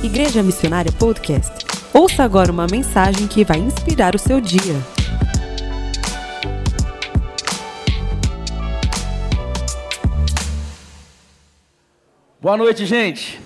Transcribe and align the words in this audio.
Igreja 0.00 0.44
Missionária 0.44 0.92
Podcast. 0.92 1.66
Ouça 1.92 2.22
agora 2.22 2.52
uma 2.52 2.68
mensagem 2.70 3.26
que 3.26 3.42
vai 3.42 3.58
inspirar 3.58 4.14
o 4.14 4.18
seu 4.18 4.40
dia. 4.40 4.74
Boa 12.40 12.56
noite, 12.56 12.86
gente. 12.86 13.40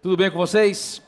Tudo 0.00 0.16
bem 0.16 0.30
com 0.30 0.38
vocês? 0.38 1.02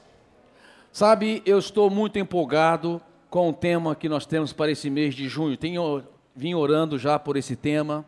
Sabe, 0.92 1.42
eu 1.46 1.58
estou 1.58 1.88
muito 1.88 2.18
empolgado 2.18 3.00
com 3.30 3.48
o 3.48 3.52
tema 3.54 3.96
que 3.96 4.10
nós 4.10 4.26
temos 4.26 4.52
para 4.52 4.70
esse 4.70 4.90
mês 4.90 5.14
de 5.14 5.26
junho. 5.26 5.56
Tenho 5.56 6.04
vim 6.36 6.52
orando 6.52 6.98
já 6.98 7.18
por 7.18 7.34
esse 7.34 7.56
tema, 7.56 8.04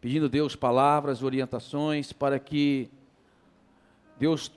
pedindo 0.00 0.24
a 0.24 0.30
Deus 0.30 0.56
palavras, 0.56 1.22
orientações 1.22 2.10
para 2.10 2.38
que 2.38 2.88
Deus 4.18 4.50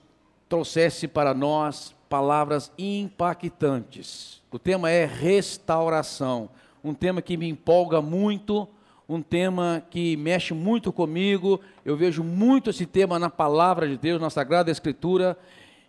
trouxesse 0.48 1.08
para 1.08 1.34
nós 1.34 1.94
palavras 2.08 2.70
impactantes. 2.78 4.42
O 4.50 4.58
tema 4.58 4.90
é 4.90 5.04
restauração, 5.04 6.48
um 6.82 6.94
tema 6.94 7.20
que 7.20 7.36
me 7.36 7.48
empolga 7.48 8.00
muito, 8.00 8.68
um 9.08 9.20
tema 9.20 9.82
que 9.90 10.16
mexe 10.16 10.54
muito 10.54 10.92
comigo. 10.92 11.60
Eu 11.84 11.96
vejo 11.96 12.22
muito 12.22 12.70
esse 12.70 12.86
tema 12.86 13.18
na 13.18 13.30
palavra 13.30 13.88
de 13.88 13.96
Deus, 13.96 14.20
na 14.20 14.30
Sagrada 14.30 14.70
Escritura, 14.70 15.36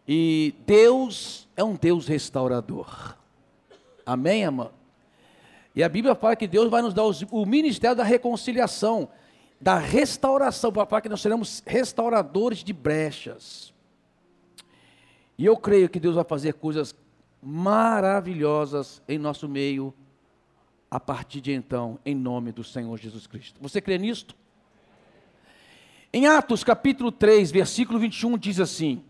e 0.07 0.55
Deus 0.65 1.47
é 1.55 1.63
um 1.63 1.75
Deus 1.75 2.07
restaurador. 2.07 3.15
Amém, 4.05 4.45
amado? 4.45 4.71
E 5.75 5.83
a 5.83 5.89
Bíblia 5.89 6.15
fala 6.15 6.35
que 6.35 6.47
Deus 6.47 6.69
vai 6.71 6.81
nos 6.81 6.93
dar 6.93 7.03
o 7.03 7.45
ministério 7.45 7.95
da 7.95 8.03
reconciliação, 8.03 9.09
da 9.61 9.77
restauração, 9.77 10.71
para 10.71 11.01
que 11.01 11.09
nós 11.09 11.21
seremos 11.21 11.61
restauradores 11.65 12.63
de 12.63 12.73
brechas. 12.73 13.73
E 15.37 15.45
eu 15.45 15.55
creio 15.55 15.87
que 15.87 15.99
Deus 15.99 16.15
vai 16.15 16.23
fazer 16.23 16.53
coisas 16.53 16.95
maravilhosas 17.41 19.01
em 19.07 19.19
nosso 19.19 19.47
meio 19.47 19.93
a 20.89 20.99
partir 20.99 21.41
de 21.41 21.51
então, 21.51 21.99
em 22.05 22.15
nome 22.15 22.51
do 22.51 22.63
Senhor 22.63 22.97
Jesus 22.97 23.27
Cristo. 23.27 23.59
Você 23.61 23.79
crê 23.79 23.97
nisto? 23.97 24.35
Em 26.11 26.25
Atos 26.25 26.63
capítulo 26.63 27.11
3, 27.11 27.51
versículo 27.51 27.99
21 27.99 28.37
diz 28.37 28.59
assim: 28.59 29.03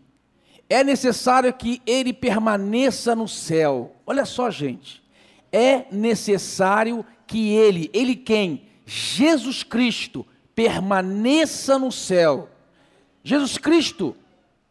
É 0.68 0.84
necessário 0.84 1.52
que 1.54 1.80
ele 1.86 2.12
permaneça 2.12 3.14
no 3.14 3.28
céu. 3.28 3.96
Olha 4.04 4.26
só, 4.26 4.50
gente. 4.50 5.02
É 5.50 5.86
necessário 5.90 7.06
que 7.26 7.50
ele, 7.50 7.88
ele 7.94 8.14
quem? 8.14 8.66
Jesus 8.84 9.62
Cristo 9.62 10.26
permaneça 10.54 11.78
no 11.78 11.90
céu. 11.90 12.50
Jesus 13.22 13.56
Cristo 13.56 14.14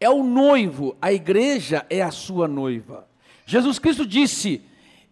é 0.00 0.08
o 0.08 0.22
noivo, 0.22 0.96
a 1.00 1.12
igreja 1.12 1.84
é 1.90 2.02
a 2.02 2.10
sua 2.10 2.46
noiva. 2.46 3.06
Jesus 3.44 3.78
Cristo 3.78 4.06
disse: 4.06 4.62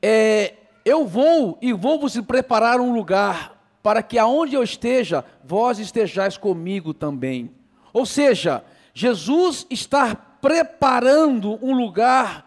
é, 0.00 0.54
Eu 0.84 1.06
vou 1.06 1.58
e 1.60 1.72
vou 1.72 1.98
vos 1.98 2.18
preparar 2.20 2.80
um 2.80 2.94
lugar, 2.94 3.60
para 3.82 4.02
que 4.02 4.18
aonde 4.18 4.54
eu 4.54 4.62
esteja, 4.62 5.24
vós 5.44 5.78
estejais 5.78 6.36
comigo 6.36 6.94
também. 6.94 7.50
Ou 7.92 8.06
seja, 8.06 8.64
Jesus 8.94 9.66
está 9.70 10.14
preparando 10.14 11.58
um 11.64 11.74
lugar 11.74 12.44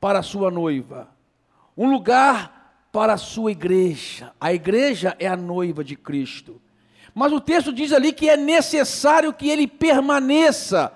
para 0.00 0.20
a 0.20 0.22
sua 0.22 0.50
noiva, 0.50 1.08
um 1.76 1.90
lugar 1.90 2.86
para 2.90 3.14
a 3.14 3.18
sua 3.18 3.52
igreja. 3.52 4.32
A 4.40 4.52
igreja 4.52 5.16
é 5.18 5.26
a 5.26 5.36
noiva 5.36 5.84
de 5.84 5.96
Cristo. 5.96 6.60
Mas 7.14 7.32
o 7.32 7.40
texto 7.40 7.72
diz 7.72 7.92
ali 7.92 8.12
que 8.12 8.28
é 8.28 8.36
necessário 8.36 9.32
que 9.32 9.50
ele 9.50 9.66
permaneça 9.66 10.92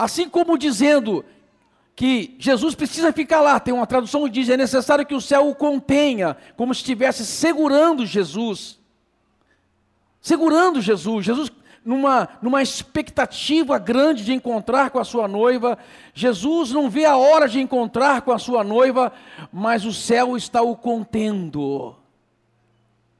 Assim 0.00 0.30
como 0.30 0.56
dizendo 0.56 1.22
que 1.94 2.34
Jesus 2.38 2.74
precisa 2.74 3.12
ficar 3.12 3.42
lá, 3.42 3.60
tem 3.60 3.74
uma 3.74 3.86
tradução 3.86 4.24
que 4.24 4.30
diz: 4.30 4.48
é 4.48 4.56
necessário 4.56 5.04
que 5.04 5.14
o 5.14 5.20
céu 5.20 5.50
o 5.50 5.54
contenha, 5.54 6.38
como 6.56 6.74
se 6.74 6.80
estivesse 6.80 7.26
segurando 7.26 8.06
Jesus. 8.06 8.78
Segurando 10.18 10.80
Jesus. 10.80 11.26
Jesus 11.26 11.52
numa, 11.84 12.30
numa 12.40 12.62
expectativa 12.62 13.78
grande 13.78 14.24
de 14.24 14.32
encontrar 14.32 14.88
com 14.88 14.98
a 14.98 15.04
sua 15.04 15.28
noiva. 15.28 15.76
Jesus 16.14 16.70
não 16.70 16.88
vê 16.88 17.04
a 17.04 17.18
hora 17.18 17.46
de 17.46 17.60
encontrar 17.60 18.22
com 18.22 18.32
a 18.32 18.38
sua 18.38 18.64
noiva, 18.64 19.12
mas 19.52 19.84
o 19.84 19.92
céu 19.92 20.34
está 20.34 20.62
o 20.62 20.74
contendo. 20.74 21.94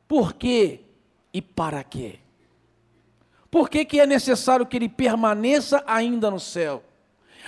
Por 0.08 0.32
quê 0.32 0.80
e 1.30 1.42
para 1.42 1.84
quê? 1.84 2.19
Por 3.50 3.68
que, 3.68 3.84
que 3.84 4.00
é 4.00 4.06
necessário 4.06 4.64
que 4.64 4.76
ele 4.76 4.88
permaneça 4.88 5.82
ainda 5.86 6.30
no 6.30 6.38
céu? 6.38 6.82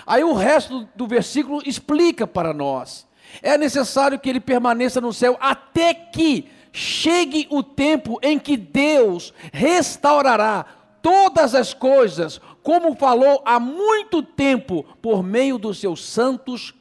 Aí 0.06 0.24
o 0.24 0.32
resto 0.32 0.88
do 0.96 1.06
versículo 1.06 1.62
explica 1.64 2.26
para 2.26 2.52
nós. 2.52 3.06
É 3.40 3.56
necessário 3.56 4.18
que 4.18 4.28
ele 4.28 4.40
permaneça 4.40 5.00
no 5.00 5.12
céu 5.12 5.36
até 5.40 5.94
que 5.94 6.50
chegue 6.72 7.46
o 7.50 7.62
tempo 7.62 8.18
em 8.22 8.38
que 8.38 8.56
Deus 8.56 9.32
restaurará 9.52 10.64
todas 11.00 11.54
as 11.54 11.74
coisas, 11.74 12.40
como 12.62 12.96
falou 12.96 13.42
há 13.44 13.60
muito 13.60 14.22
tempo 14.22 14.84
por 15.00 15.22
meio 15.22 15.58
dos 15.58 15.78
seus 15.78 16.04
santos 16.04 16.74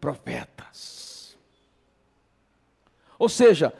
profetas. 0.00 1.36
Ou 3.18 3.28
seja, 3.28 3.72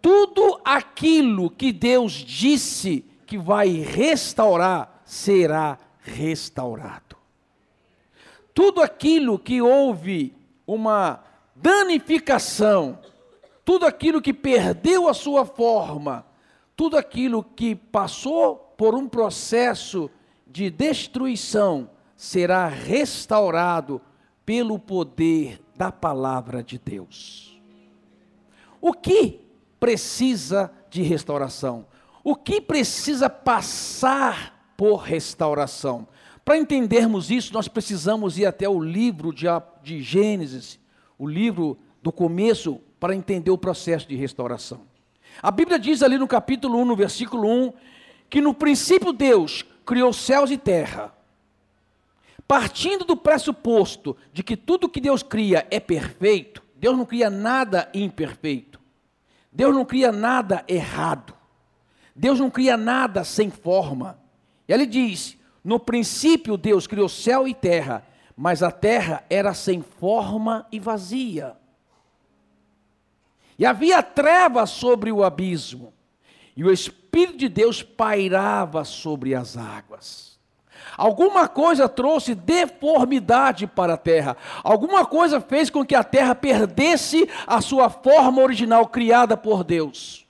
tudo 0.00 0.60
aquilo 0.64 1.50
que 1.50 1.72
Deus 1.72 2.12
disse 2.12 3.04
que 3.26 3.36
vai 3.36 3.68
restaurar 3.68 5.02
será 5.04 5.78
restaurado. 6.00 7.16
Tudo 8.54 8.80
aquilo 8.80 9.38
que 9.38 9.60
houve 9.60 10.34
uma 10.66 11.22
danificação, 11.54 12.98
tudo 13.64 13.84
aquilo 13.84 14.22
que 14.22 14.32
perdeu 14.32 15.08
a 15.08 15.14
sua 15.14 15.44
forma, 15.44 16.24
tudo 16.76 16.96
aquilo 16.96 17.42
que 17.42 17.74
passou 17.74 18.56
por 18.76 18.94
um 18.94 19.08
processo 19.08 20.10
de 20.46 20.70
destruição 20.70 21.90
será 22.16 22.68
restaurado 22.68 24.00
pelo 24.44 24.78
poder 24.78 25.60
da 25.74 25.90
palavra 25.90 26.62
de 26.62 26.78
Deus. 26.78 27.60
O 28.80 28.92
que 28.92 29.40
precisa 29.80 30.70
de 30.88 31.02
restauração? 31.02 31.86
O 32.28 32.34
que 32.34 32.60
precisa 32.60 33.30
passar 33.30 34.72
por 34.76 34.96
restauração? 34.96 36.08
Para 36.44 36.58
entendermos 36.58 37.30
isso, 37.30 37.54
nós 37.54 37.68
precisamos 37.68 38.36
ir 38.36 38.46
até 38.46 38.68
o 38.68 38.80
livro 38.80 39.32
de, 39.32 39.46
de 39.80 40.02
Gênesis, 40.02 40.76
o 41.16 41.24
livro 41.24 41.78
do 42.02 42.10
começo, 42.10 42.80
para 42.98 43.14
entender 43.14 43.52
o 43.52 43.56
processo 43.56 44.08
de 44.08 44.16
restauração. 44.16 44.80
A 45.40 45.52
Bíblia 45.52 45.78
diz 45.78 46.02
ali 46.02 46.18
no 46.18 46.26
capítulo 46.26 46.80
1, 46.80 46.84
no 46.84 46.96
versículo 46.96 47.48
1, 47.48 47.72
que 48.28 48.40
no 48.40 48.52
princípio 48.52 49.12
Deus 49.12 49.64
criou 49.84 50.12
céus 50.12 50.50
e 50.50 50.58
terra. 50.58 51.14
Partindo 52.48 53.04
do 53.04 53.16
pressuposto 53.16 54.16
de 54.32 54.42
que 54.42 54.56
tudo 54.56 54.88
que 54.88 55.00
Deus 55.00 55.22
cria 55.22 55.64
é 55.70 55.78
perfeito, 55.78 56.60
Deus 56.74 56.96
não 56.96 57.06
cria 57.06 57.30
nada 57.30 57.88
imperfeito. 57.94 58.80
Deus 59.52 59.72
não 59.72 59.84
cria 59.84 60.10
nada 60.10 60.64
errado. 60.66 61.35
Deus 62.16 62.40
não 62.40 62.48
cria 62.50 62.78
nada 62.78 63.22
sem 63.22 63.50
forma. 63.50 64.18
E 64.66 64.72
ele 64.72 64.86
diz: 64.86 65.36
no 65.62 65.78
princípio 65.78 66.56
Deus 66.56 66.86
criou 66.86 67.08
céu 67.08 67.46
e 67.46 67.52
terra, 67.52 68.06
mas 68.34 68.62
a 68.62 68.70
terra 68.70 69.24
era 69.28 69.52
sem 69.52 69.82
forma 69.82 70.66
e 70.72 70.80
vazia. 70.80 71.56
E 73.58 73.66
havia 73.66 74.02
trevas 74.02 74.70
sobre 74.70 75.10
o 75.12 75.22
abismo, 75.22 75.92
e 76.56 76.64
o 76.64 76.72
Espírito 76.72 77.38
de 77.38 77.48
Deus 77.48 77.82
pairava 77.82 78.84
sobre 78.84 79.34
as 79.34 79.56
águas. 79.56 80.38
Alguma 80.96 81.48
coisa 81.48 81.88
trouxe 81.88 82.34
deformidade 82.34 83.66
para 83.66 83.94
a 83.94 83.98
terra, 83.98 84.36
alguma 84.62 85.04
coisa 85.04 85.40
fez 85.40 85.68
com 85.68 85.84
que 85.84 85.94
a 85.94 86.04
terra 86.04 86.34
perdesse 86.34 87.28
a 87.46 87.60
sua 87.60 87.90
forma 87.90 88.42
original 88.42 88.86
criada 88.86 89.36
por 89.36 89.64
Deus. 89.64 90.25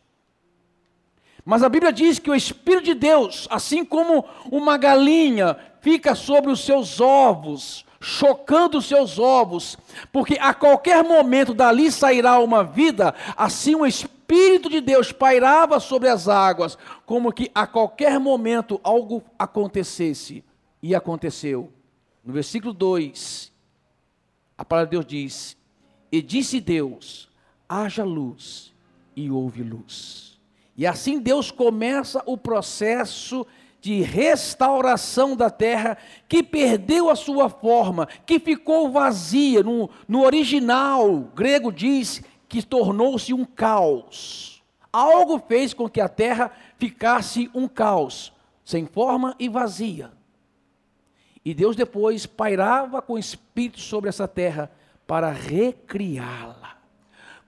Mas 1.47 1.63
a 1.63 1.69
Bíblia 1.69 1.93
diz 1.93 2.19
que 2.19 2.29
o 2.29 2.35
Espírito 2.35 2.87
de 2.87 2.95
Deus, 2.95 3.47
assim 3.49 3.85
como 3.85 4.25
uma 4.51 4.77
galinha 4.77 5.57
fica 5.81 6.13
sobre 6.17 6.51
os 6.51 6.65
seus 6.65 7.01
ovos, 7.01 7.87
chocando 8.01 8.79
os 8.79 8.87
seus 8.87 9.17
ovos, 9.17 9.79
porque 10.13 10.37
a 10.41 10.53
qualquer 10.53 11.05
momento 11.05 11.55
dali 11.55 11.93
sairá 11.93 12.41
uma 12.41 12.65
vida, 12.65 13.15
assim 13.37 13.77
o 13.77 13.87
Espírito 13.87 14.69
de 14.69 14.81
Deus 14.81 15.13
pairava 15.13 15.79
sobre 15.79 16.09
as 16.09 16.27
águas, 16.27 16.77
como 17.07 17.33
que 17.33 17.49
a 17.55 17.65
qualquer 17.65 18.19
momento 18.19 18.81
algo 18.83 19.23
acontecesse. 19.39 20.45
E 20.83 20.97
aconteceu. 20.97 21.73
No 22.25 22.33
versículo 22.33 22.73
2, 22.73 23.53
a 24.59 24.65
palavra 24.65 24.89
de 24.89 24.97
Deus 24.97 25.07
diz: 25.07 25.57
E 26.11 26.21
disse 26.21 26.61
Deus: 26.61 27.29
haja 27.69 28.03
luz, 28.03 28.75
e 29.15 29.31
houve 29.31 29.63
luz. 29.63 30.26
E 30.77 30.87
assim 30.87 31.19
Deus 31.19 31.51
começa 31.51 32.23
o 32.27 32.37
processo 32.37 33.47
de 33.81 34.03
restauração 34.03 35.37
da 35.37 35.49
terra 35.49 35.97
que 36.29 36.43
perdeu 36.43 37.09
a 37.09 37.17
sua 37.17 37.49
forma, 37.49 38.07
que 38.27 38.39
ficou 38.39 38.91
vazia. 38.91 39.63
No, 39.63 39.89
no 40.07 40.23
original 40.25 41.21
grego 41.35 41.73
diz 41.73 42.23
que 42.49 42.63
tornou-se 42.63 43.33
um 43.33 43.45
caos. 43.45 44.63
Algo 44.93 45.39
fez 45.39 45.73
com 45.73 45.89
que 45.89 46.01
a 46.01 46.09
terra 46.09 46.51
ficasse 46.79 47.51
um 47.55 47.69
caos, 47.69 48.33
sem 48.65 48.87
forma 48.87 49.35
e 49.39 49.49
vazia. 49.49 50.11
E 51.45 51.55
Deus 51.55 51.77
depois 51.77 52.27
pairava 52.27 53.01
com 53.01 53.13
o 53.13 53.19
espírito 53.19 53.81
sobre 53.81 54.09
essa 54.09 54.27
terra 54.27 54.71
para 55.07 55.31
recriá-la. 55.31 56.77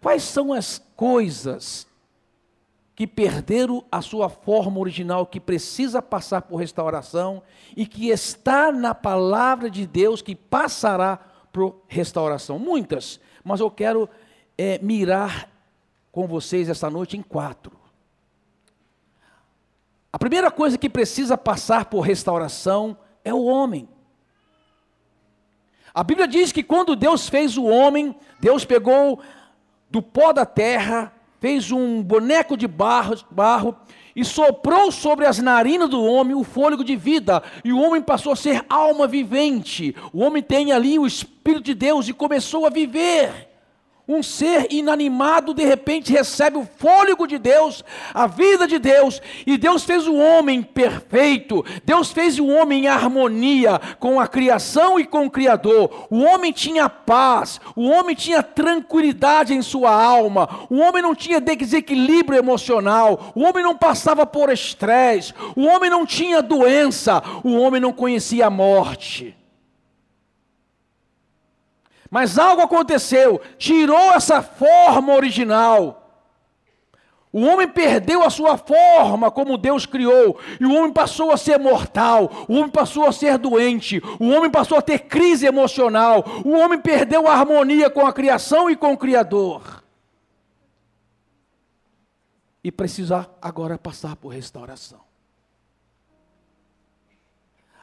Quais 0.01 0.23
são 0.23 0.53
as 0.53 0.81
coisas 0.95 1.89
que 2.99 3.07
perderam 3.07 3.85
a 3.93 4.03
sua 4.03 4.29
forma 4.29 4.81
original, 4.81 5.25
que 5.25 5.39
precisa 5.39 6.03
passar 6.03 6.43
por 6.43 6.57
restauração 6.57 7.45
e 7.77 7.87
que 7.87 8.09
está 8.09 8.73
na 8.73 8.93
palavra 8.93 9.71
de 9.71 9.87
Deus 9.87 10.21
que 10.21 10.35
passará 10.35 11.17
por 11.53 11.85
restauração. 11.87 12.59
Muitas, 12.59 13.21
mas 13.45 13.61
eu 13.61 13.71
quero 13.71 14.11
é, 14.59 14.81
mirar 14.83 15.49
com 16.11 16.27
vocês 16.27 16.69
esta 16.69 16.91
noite 16.91 17.17
em 17.17 17.23
quatro. 17.23 17.79
A 20.13 20.19
primeira 20.19 20.51
coisa 20.51 20.77
que 20.77 20.91
precisa 20.91 21.39
passar 21.39 21.85
por 21.85 22.01
restauração 22.01 22.99
é 23.25 23.33
o 23.33 23.45
homem. 23.45 23.89
A 25.95 26.03
Bíblia 26.03 26.27
diz 26.27 26.51
que 26.51 26.65
quando 26.65 26.97
Deus 26.97 27.29
fez 27.29 27.57
o 27.57 27.63
homem, 27.63 28.17
Deus 28.41 28.65
pegou 28.65 29.23
do 29.89 30.03
pó 30.03 30.33
da 30.33 30.45
terra, 30.45 31.13
fez 31.41 31.71
um 31.71 32.03
boneco 32.03 32.57
de 32.57 32.67
barro, 32.67 33.17
barro 33.31 33.77
e 34.15 34.25
soprou 34.25 34.91
sobre 34.91 35.27
as 35.27 35.39
narinas 35.39 35.89
do 35.89 36.03
homem 36.03 36.35
o 36.35 36.43
fôlego 36.43 36.83
de 36.83 36.97
vida, 36.97 37.43
e 37.65 37.73
o 37.73 37.81
homem 37.81 38.03
passou 38.03 38.33
a 38.33 38.37
ser 38.37 38.65
alma 38.69 39.07
vivente. 39.07 39.95
O 40.13 40.21
homem 40.23 40.43
tem 40.43 40.73
ali 40.73 40.99
o 40.99 41.07
Espírito 41.07 41.63
de 41.63 41.75
Deus 41.75 42.09
e 42.09 42.13
começou 42.13 42.67
a 42.67 42.71
viver. 42.71 43.48
Um 44.09 44.23
ser 44.23 44.69
inanimado 44.71 45.53
de 45.53 45.63
repente 45.63 46.11
recebe 46.11 46.57
o 46.57 46.67
fôlego 46.79 47.27
de 47.27 47.37
Deus, 47.37 47.85
a 48.15 48.27
vida 48.27 48.67
de 48.67 48.79
Deus, 48.79 49.21
e 49.47 49.59
Deus 49.59 49.85
fez 49.85 50.07
o 50.07 50.15
homem 50.15 50.63
perfeito. 50.63 51.63
Deus 51.85 52.11
fez 52.11 52.39
o 52.39 52.47
homem 52.47 52.85
em 52.85 52.89
harmonia 52.89 53.79
com 54.01 54.19
a 54.19 54.27
criação 54.27 54.99
e 54.99 55.05
com 55.05 55.27
o 55.27 55.31
Criador. 55.31 56.07
O 56.09 56.23
homem 56.23 56.53
tinha 56.53 56.89
paz, 56.89 57.61
o 57.77 57.87
homem 57.87 58.17
tinha 58.17 58.43
tranquilidade 58.43 59.53
em 59.53 59.61
sua 59.61 59.91
alma, 59.91 60.67
o 60.71 60.79
homem 60.79 61.03
não 61.03 61.15
tinha 61.15 61.39
desequilíbrio 61.39 62.39
emocional, 62.39 63.33
o 63.35 63.43
homem 63.43 63.63
não 63.63 63.77
passava 63.77 64.25
por 64.25 64.51
estresse, 64.51 65.35
o 65.55 65.67
homem 65.67 65.91
não 65.91 66.07
tinha 66.07 66.41
doença, 66.41 67.23
o 67.45 67.59
homem 67.59 67.81
não 67.81 67.93
conhecia 67.93 68.47
a 68.47 68.51
morte. 68.51 69.38
Mas 72.11 72.39
algo 72.39 72.63
aconteceu, 72.63 73.41
tirou 73.59 74.13
essa 74.13 74.43
forma 74.43 75.15
original. 75.15 76.09
O 77.31 77.43
homem 77.43 77.69
perdeu 77.69 78.25
a 78.25 78.31
sua 78.31 78.57
forma 78.57 79.31
como 79.31 79.59
Deus 79.59 79.85
criou, 79.85 80.41
e 80.59 80.65
o 80.65 80.75
homem 80.75 80.91
passou 80.91 81.31
a 81.31 81.37
ser 81.37 81.59
mortal, 81.59 82.47
o 82.49 82.55
homem 82.55 82.71
passou 82.71 83.07
a 83.07 83.13
ser 83.13 83.37
doente, 83.37 84.03
o 84.19 84.31
homem 84.31 84.51
passou 84.51 84.79
a 84.79 84.83
ter 84.83 85.01
crise 85.01 85.47
emocional, 85.47 86.25
o 86.45 86.53
homem 86.53 86.81
perdeu 86.81 87.29
a 87.29 87.35
harmonia 87.35 87.91
com 87.91 88.07
a 88.07 88.13
criação 88.13 88.71
e 88.71 88.77
com 88.77 88.95
o 88.95 88.99
Criador. 88.99 89.85
E 92.65 92.73
precisa 92.73 93.29
agora 93.43 93.77
passar 93.77 94.17
por 94.17 94.31
restauração. 94.31 95.01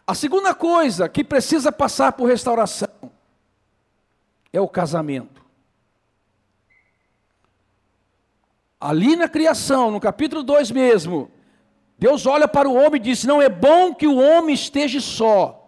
A 0.08 0.16
segunda 0.16 0.54
coisa 0.56 1.08
que 1.08 1.24
precisa 1.24 1.72
passar 1.72 2.14
por 2.14 2.26
restauração 2.28 2.90
é 4.58 4.62
o 4.62 4.68
casamento. 4.68 5.44
Ali 8.80 9.16
na 9.16 9.28
criação, 9.28 9.92
no 9.92 10.00
capítulo 10.00 10.44
2 10.44 10.72
mesmo, 10.72 11.32
Deus 11.98 12.26
olha 12.26 12.48
para 12.48 12.70
o 12.70 12.76
homem 12.76 13.00
e 13.02 13.04
diz: 13.04 13.24
Não 13.24 13.42
é 13.42 13.50
bom 13.50 13.94
que 13.94 14.08
o 14.08 14.18
homem 14.18 14.54
esteja 14.54 15.00
só. 15.00 15.65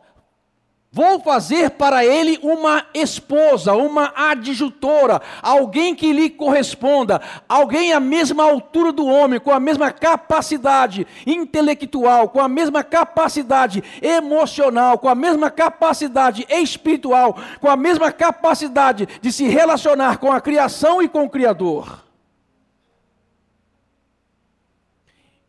Vou 0.90 1.20
fazer 1.20 1.72
para 1.72 2.06
ele 2.06 2.40
uma 2.42 2.86
esposa, 2.94 3.74
uma 3.74 4.14
adjutora, 4.16 5.22
alguém 5.42 5.94
que 5.94 6.14
lhe 6.14 6.30
corresponda, 6.30 7.22
alguém 7.48 7.92
à 7.92 8.00
mesma 8.00 8.44
altura 8.44 8.94
do 8.94 9.06
homem, 9.06 9.40
com 9.40 9.52
a 9.52 9.60
mesma 9.60 9.92
capacidade 9.92 11.06
intelectual, 11.26 12.30
com 12.30 12.40
a 12.40 12.48
mesma 12.48 12.86
capacidade 12.86 13.84
emocional, 14.02 14.98
com 14.98 15.10
a 15.10 15.16
mesma 15.16 15.52
capacidade 15.52 16.46
espiritual, 16.50 17.38
com 17.60 17.70
a 17.70 17.76
mesma 17.76 18.10
capacidade 18.12 19.08
de 19.22 19.32
se 19.32 19.46
relacionar 19.46 20.18
com 20.18 20.32
a 20.32 20.40
criação 20.40 21.02
e 21.02 21.10
com 21.10 21.26
o 21.26 21.30
Criador. 21.30 22.06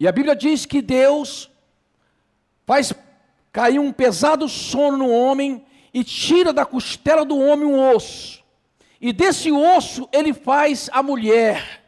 E 0.00 0.06
a 0.06 0.12
Bíblia 0.12 0.34
diz 0.34 0.66
que 0.66 0.82
Deus 0.82 1.48
faz 2.66 2.92
caiu 3.58 3.82
um 3.82 3.90
pesado 3.90 4.48
sono 4.48 4.98
no 4.98 5.10
homem 5.10 5.64
e 5.92 6.04
tira 6.04 6.52
da 6.52 6.64
costela 6.64 7.24
do 7.24 7.36
homem 7.36 7.66
um 7.66 7.92
osso. 7.92 8.40
E 9.00 9.12
desse 9.12 9.50
osso 9.50 10.08
ele 10.12 10.32
faz 10.32 10.88
a 10.92 11.02
mulher. 11.02 11.82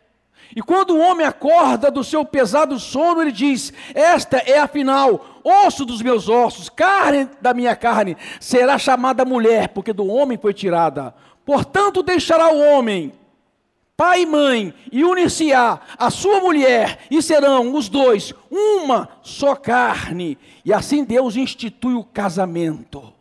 E 0.56 0.61
quando 0.61 0.96
o 0.96 0.99
homem 0.99 1.25
acorda 1.25 1.88
do 1.88 2.02
seu 2.02 2.25
pesado 2.25 2.76
sono, 2.81 3.22
ele 3.22 3.31
diz: 3.31 3.72
Esta 3.94 4.38
é 4.38 4.58
afinal 4.58 5.40
osso 5.44 5.84
dos 5.84 6.02
meus 6.02 6.28
ossos, 6.28 6.69
carne 6.69 7.28
da 7.40 7.55
minha 7.55 7.76
carne, 7.76 8.17
será 8.40 8.76
chamada 8.76 9.25
mulher, 9.25 9.69
porque 9.69 9.93
do 9.93 10.08
homem 10.08 10.37
foi 10.37 10.52
tirada. 10.52 11.14
Portanto, 11.46 12.02
deixará 12.02 12.52
o 12.52 12.58
homem 12.58 13.12
pai 14.00 14.23
e 14.23 14.26
mãe, 14.26 14.73
e 14.91 15.05
unir-se-á 15.05 15.79
a 15.99 16.08
sua 16.08 16.41
mulher, 16.41 17.00
e 17.11 17.20
serão 17.20 17.75
os 17.75 17.87
dois 17.87 18.32
uma 18.50 19.11
só 19.20 19.55
carne. 19.55 20.38
E 20.64 20.73
assim 20.73 21.05
Deus 21.05 21.37
institui 21.37 21.93
o 21.93 22.02
casamento. 22.02 23.12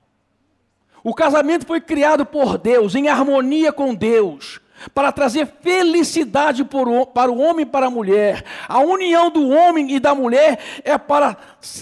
O 1.03 1.13
casamento 1.13 1.67
foi 1.67 1.81
criado 1.81 2.25
por 2.25 2.57
Deus, 2.57 2.95
em 2.95 3.09
harmonia 3.09 3.73
com 3.73 3.93
Deus, 3.93 4.61
para 4.95 5.11
trazer 5.11 5.47
felicidade 5.61 6.63
para 6.63 7.29
o 7.29 7.37
homem 7.37 7.63
e 7.63 7.69
para 7.69 7.87
a 7.87 7.91
mulher. 7.91 8.45
A 8.65 8.79
união 8.79 9.29
do 9.29 9.49
homem 9.49 9.91
e 9.91 9.99
da 9.99 10.15
mulher 10.15 10.59
é 10.85 10.97
para 10.97 11.35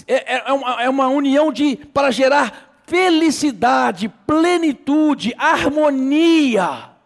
é, 0.08 0.38
é, 0.38 0.52
uma, 0.52 0.82
é 0.82 0.90
uma 0.90 1.06
união 1.06 1.52
de 1.52 1.76
para 1.76 2.10
gerar 2.10 2.80
felicidade, 2.84 4.08
plenitude, 4.26 5.32
harmonia. 5.38 6.97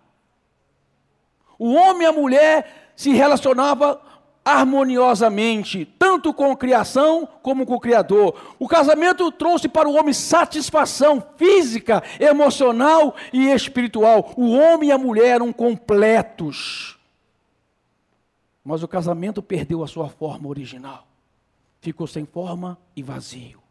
O 1.63 1.75
homem 1.75 2.03
e 2.03 2.07
a 2.07 2.13
mulher 2.13 2.93
se 2.97 3.13
relacionavam 3.13 3.97
harmoniosamente, 4.45 5.85
tanto 5.97 6.35
com 6.35 6.51
a 6.51 6.57
criação 6.57 7.25
como 7.41 7.65
com 7.65 7.75
o 7.75 7.81
Criador. 7.81 8.57
O 8.59 8.67
casamento 8.67 9.31
trouxe 9.31 9.69
para 9.69 9.89
o 9.89 9.95
homem 9.95 10.13
satisfação 10.13 11.25
física, 11.37 12.03
emocional 12.19 13.15
e 13.33 13.47
espiritual. 13.47 14.35
O 14.37 14.51
homem 14.51 14.89
e 14.89 14.93
a 14.93 14.99
mulher 14.99 15.37
eram 15.37 15.53
completos. 15.53 16.99
Mas 18.65 18.83
o 18.83 18.89
casamento 18.89 19.41
perdeu 19.41 19.85
a 19.85 19.87
sua 19.87 20.09
forma 20.09 20.49
original. 20.49 21.07
Ficou 21.81 22.09
sem 22.09 22.27
forma 22.27 22.77
e 22.97 23.05
vazio. 23.05 23.63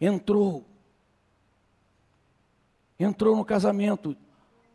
Entrou. 0.00 0.64
Entrou 2.98 3.36
no 3.36 3.44
casamento 3.44 4.16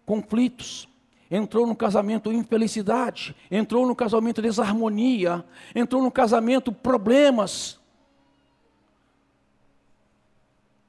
conflitos, 0.05 0.87
entrou 1.29 1.65
no 1.65 1.75
casamento 1.75 2.31
infelicidade, 2.31 3.35
entrou 3.49 3.87
no 3.87 3.95
casamento 3.95 4.41
desarmonia, 4.41 5.43
entrou 5.73 6.01
no 6.01 6.11
casamento 6.11 6.71
problemas. 6.71 7.79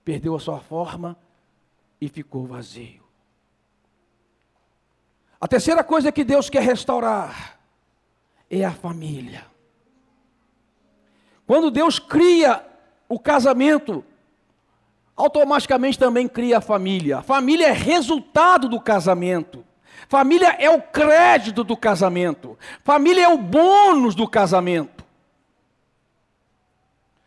Perdeu 0.05 0.35
a 0.35 0.41
sua 0.41 0.61
forma 0.61 1.17
e 2.01 2.09
ficou 2.09 2.47
vazio. 2.47 3.03
A 5.41 5.49
terceira 5.49 5.85
coisa 5.85 6.13
que 6.13 6.25
Deus 6.25 6.49
quer 6.49 6.63
restaurar 6.63 7.59
é 8.49 8.65
a 8.65 8.73
família. 8.73 9.47
Quando 11.47 11.71
Deus 11.71 11.99
cria 11.99 12.65
o 13.09 13.19
casamento, 13.19 14.05
automaticamente 15.17 15.99
também 15.99 16.27
cria 16.27 16.59
a 16.59 16.61
família. 16.61 17.23
Família 17.23 17.69
é 17.69 17.73
resultado 17.73 18.69
do 18.69 18.81
casamento. 18.81 19.65
Família 20.09 20.57
é 20.59 20.69
o 20.69 20.83
crédito 20.83 21.65
do 21.65 21.77
casamento. 21.77 22.59
Família 22.83 23.25
é 23.25 23.29
o 23.29 23.39
bônus 23.39 24.15
do 24.15 24.29
casamento. 24.29 25.05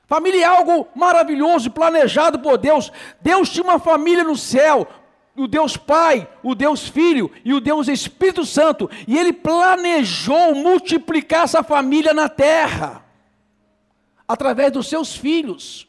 Família 0.05 0.41
é 0.41 0.45
algo 0.45 0.87
maravilhoso, 0.95 1.71
planejado 1.71 2.39
por 2.39 2.57
Deus. 2.57 2.91
Deus 3.19 3.49
tinha 3.49 3.63
uma 3.63 3.79
família 3.79 4.23
no 4.23 4.37
céu, 4.37 4.87
o 5.35 5.47
Deus 5.47 5.75
Pai, 5.75 6.27
o 6.41 6.55
Deus 6.55 6.87
Filho 6.87 7.29
e 7.43 7.53
o 7.53 7.59
Deus 7.59 7.87
Espírito 7.87 8.45
Santo, 8.45 8.89
e 9.05 9.17
Ele 9.17 9.33
planejou 9.33 10.55
multiplicar 10.55 11.43
essa 11.43 11.61
família 11.61 12.13
na 12.13 12.29
terra. 12.29 13.03
através 14.27 14.73
dos 14.73 14.87
seus 14.87 15.15
filhos. 15.15 15.86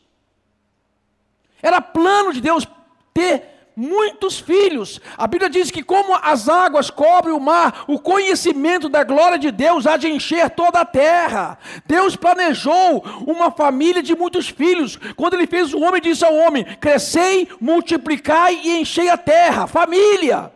Era 1.63 1.81
plano 1.81 2.33
de 2.33 2.41
Deus 2.41 2.67
ter 3.13 3.59
muitos 3.79 4.41
filhos. 4.41 5.01
A 5.17 5.29
Bíblia 5.29 5.49
diz 5.49 5.71
que, 5.71 5.85
como 5.85 6.13
as 6.21 6.49
águas 6.49 6.91
cobrem 6.91 7.33
o 7.33 7.39
mar, 7.39 7.85
o 7.87 7.97
conhecimento 7.97 8.89
da 8.89 9.05
glória 9.05 9.39
de 9.39 9.53
Deus 9.53 9.87
há 9.87 9.97
de 9.97 10.09
encher 10.09 10.51
toda 10.51 10.81
a 10.81 10.85
terra. 10.85 11.57
Deus 11.87 12.17
planejou 12.17 13.05
uma 13.25 13.53
família 13.53 14.03
de 14.03 14.17
muitos 14.17 14.49
filhos. 14.49 14.97
Quando 15.15 15.35
Ele 15.35 15.47
fez 15.47 15.73
o 15.73 15.81
homem, 15.81 16.03
disse 16.03 16.25
ao 16.25 16.35
homem: 16.35 16.65
Crescei, 16.65 17.49
multiplicai 17.61 18.61
e 18.65 18.81
enchei 18.81 19.09
a 19.11 19.17
terra. 19.17 19.69
Família. 19.69 20.53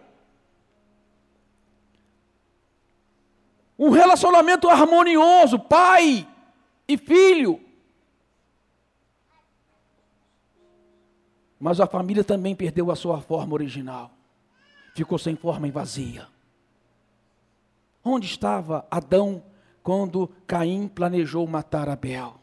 Um 3.78 3.90
relacionamento 3.90 4.68
harmonioso, 4.68 5.60
pai 5.60 6.26
e 6.88 6.96
filho. 6.96 7.60
Mas 11.62 11.78
a 11.78 11.86
família 11.86 12.24
também 12.24 12.56
perdeu 12.56 12.90
a 12.90 12.96
sua 12.96 13.20
forma 13.20 13.54
original. 13.54 14.10
Ficou 14.96 15.16
sem 15.16 15.36
forma 15.36 15.68
e 15.68 15.70
vazia. 15.70 16.26
Onde 18.04 18.26
estava 18.26 18.84
Adão 18.90 19.44
quando 19.80 20.28
Caim 20.44 20.88
planejou 20.88 21.46
matar 21.46 21.88
Abel? 21.88 22.34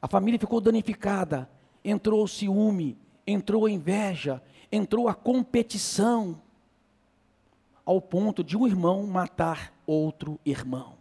A 0.00 0.08
família 0.08 0.40
ficou 0.40 0.62
danificada, 0.62 1.46
entrou 1.84 2.24
o 2.24 2.28
ciúme, 2.28 2.96
entrou 3.26 3.66
a 3.66 3.70
inveja, 3.70 4.42
entrou 4.72 5.06
a 5.06 5.12
competição, 5.12 6.40
ao 7.84 8.00
ponto 8.00 8.42
de 8.42 8.56
um 8.56 8.66
irmão 8.66 9.06
matar 9.06 9.74
outro 9.86 10.40
irmão. 10.42 10.94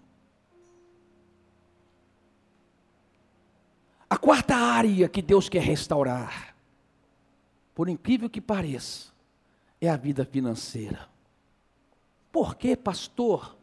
A 4.13 4.17
quarta 4.19 4.55
área 4.55 5.09
que 5.09 5.23
Deus 5.23 5.49
quer 5.49 5.63
restaurar, 5.63 6.55
por 7.73 7.89
incrível 7.89 8.29
que 8.29 8.39
pareça, 8.39 9.11
é 9.81 9.89
a 9.89 9.97
vida 9.97 10.23
financeira. 10.23 11.09
Por 12.31 12.55
que, 12.55 12.77
pastor? 12.77 13.57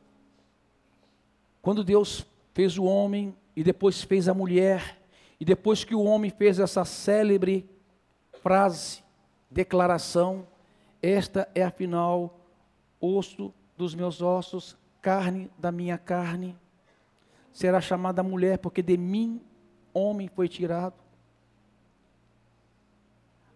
Quando 1.62 1.84
Deus 1.84 2.26
fez 2.52 2.76
o 2.76 2.82
homem 2.82 3.32
e 3.54 3.62
depois 3.62 4.02
fez 4.02 4.26
a 4.26 4.34
mulher, 4.34 5.00
e 5.38 5.44
depois 5.44 5.84
que 5.84 5.94
o 5.94 6.02
homem 6.02 6.32
fez 6.32 6.58
essa 6.58 6.84
célebre 6.84 7.70
frase, 8.42 9.04
declaração, 9.48 10.48
esta 11.00 11.48
é 11.54 11.62
afinal 11.62 12.40
osso 13.00 13.54
dos 13.76 13.94
meus 13.94 14.20
ossos, 14.20 14.76
carne 15.00 15.48
da 15.56 15.70
minha 15.70 15.96
carne, 15.96 16.58
será 17.52 17.80
chamada 17.80 18.20
mulher, 18.20 18.58
porque 18.58 18.82
de 18.82 18.96
mim 18.96 19.40
homem 19.92 20.28
foi 20.28 20.48
tirado. 20.48 20.94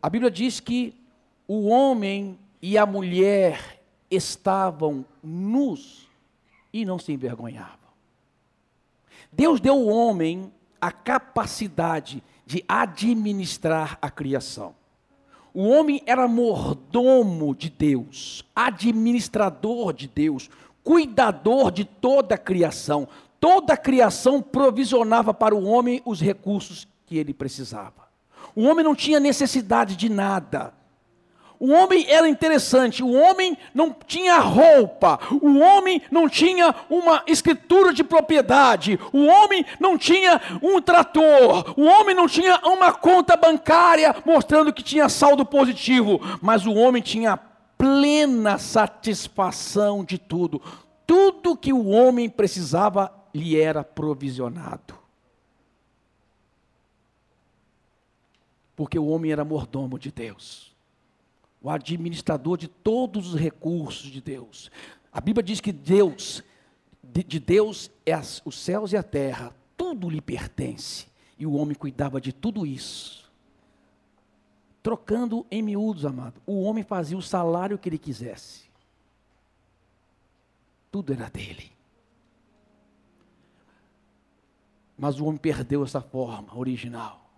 A 0.02 0.10
Bíblia 0.10 0.30
diz 0.30 0.60
que 0.60 0.94
o 1.48 1.68
homem 1.68 2.38
e 2.60 2.76
a 2.76 2.86
mulher 2.86 3.82
estavam 4.10 5.04
nus 5.22 6.08
e 6.72 6.84
não 6.84 6.98
se 6.98 7.12
envergonhavam. 7.12 7.78
Deus 9.32 9.60
deu 9.60 9.74
ao 9.74 9.86
homem 9.86 10.52
a 10.80 10.92
capacidade 10.92 12.22
de 12.46 12.64
administrar 12.68 13.98
a 14.00 14.10
criação. 14.10 14.74
O 15.52 15.68
homem 15.68 16.02
era 16.04 16.26
mordomo 16.26 17.54
de 17.54 17.70
Deus, 17.70 18.44
administrador 18.54 19.92
de 19.92 20.08
Deus, 20.08 20.50
cuidador 20.82 21.70
de 21.70 21.84
toda 21.84 22.34
a 22.34 22.38
criação 22.38 23.08
toda 23.44 23.74
a 23.74 23.76
criação 23.76 24.40
provisionava 24.40 25.34
para 25.34 25.54
o 25.54 25.66
homem 25.66 26.00
os 26.06 26.18
recursos 26.18 26.88
que 27.04 27.18
ele 27.18 27.34
precisava. 27.34 28.08
O 28.56 28.62
homem 28.62 28.82
não 28.82 28.94
tinha 28.94 29.20
necessidade 29.20 29.96
de 29.96 30.08
nada. 30.08 30.72
O 31.60 31.70
homem 31.70 32.06
era 32.08 32.26
interessante, 32.26 33.02
o 33.02 33.12
homem 33.12 33.54
não 33.74 33.94
tinha 34.06 34.38
roupa, 34.38 35.20
o 35.42 35.58
homem 35.58 36.00
não 36.10 36.26
tinha 36.26 36.74
uma 36.88 37.22
escritura 37.26 37.92
de 37.92 38.02
propriedade, 38.02 38.98
o 39.12 39.26
homem 39.26 39.66
não 39.78 39.98
tinha 39.98 40.40
um 40.62 40.80
trator, 40.80 41.74
o 41.76 41.84
homem 41.84 42.14
não 42.14 42.26
tinha 42.26 42.58
uma 42.64 42.94
conta 42.94 43.36
bancária 43.36 44.16
mostrando 44.24 44.72
que 44.72 44.82
tinha 44.82 45.06
saldo 45.10 45.44
positivo, 45.44 46.18
mas 46.40 46.64
o 46.64 46.72
homem 46.72 47.02
tinha 47.02 47.38
plena 47.76 48.56
satisfação 48.56 50.02
de 50.02 50.16
tudo. 50.16 50.62
Tudo 51.06 51.54
que 51.54 51.74
o 51.74 51.88
homem 51.88 52.30
precisava 52.30 53.22
lhe 53.34 53.60
era 53.60 53.82
provisionado. 53.82 54.96
Porque 58.76 58.98
o 58.98 59.06
homem 59.06 59.32
era 59.32 59.44
mordomo 59.44 59.98
de 59.98 60.10
Deus, 60.12 60.74
o 61.60 61.68
administrador 61.68 62.56
de 62.56 62.68
todos 62.68 63.34
os 63.34 63.40
recursos 63.40 64.10
de 64.10 64.20
Deus. 64.20 64.70
A 65.12 65.20
Bíblia 65.20 65.42
diz 65.42 65.60
que 65.60 65.72
Deus, 65.72 66.42
de 67.02 67.40
Deus 67.40 67.90
é 68.06 68.12
as, 68.12 68.40
os 68.44 68.56
céus 68.56 68.92
e 68.92 68.96
a 68.96 69.02
terra, 69.02 69.54
tudo 69.76 70.08
lhe 70.08 70.20
pertence. 70.20 71.06
E 71.38 71.46
o 71.46 71.54
homem 71.54 71.74
cuidava 71.74 72.20
de 72.20 72.32
tudo 72.32 72.64
isso. 72.64 73.30
Trocando 74.82 75.46
em 75.50 75.62
miúdos, 75.62 76.04
amado, 76.04 76.40
o 76.46 76.62
homem 76.62 76.84
fazia 76.84 77.16
o 77.16 77.22
salário 77.22 77.78
que 77.78 77.88
ele 77.88 77.98
quisesse. 77.98 78.64
Tudo 80.90 81.12
era 81.12 81.28
dele. 81.28 81.73
Mas 84.96 85.18
o 85.18 85.24
homem 85.24 85.38
perdeu 85.38 85.82
essa 85.82 86.00
forma 86.00 86.56
original. 86.56 87.30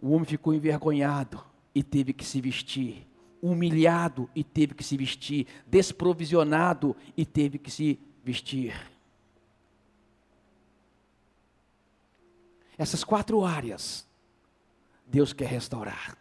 O 0.00 0.10
homem 0.10 0.24
ficou 0.24 0.52
envergonhado 0.52 1.42
e 1.74 1.82
teve 1.82 2.12
que 2.12 2.24
se 2.24 2.40
vestir, 2.40 3.06
humilhado 3.40 4.28
e 4.34 4.44
teve 4.44 4.74
que 4.74 4.84
se 4.84 4.96
vestir, 4.96 5.46
desprovisionado 5.66 6.94
e 7.16 7.24
teve 7.24 7.58
que 7.58 7.70
se 7.70 7.98
vestir. 8.22 8.74
Essas 12.78 13.02
quatro 13.02 13.44
áreas 13.44 14.06
Deus 15.06 15.32
quer 15.32 15.48
restaurar. 15.48 16.18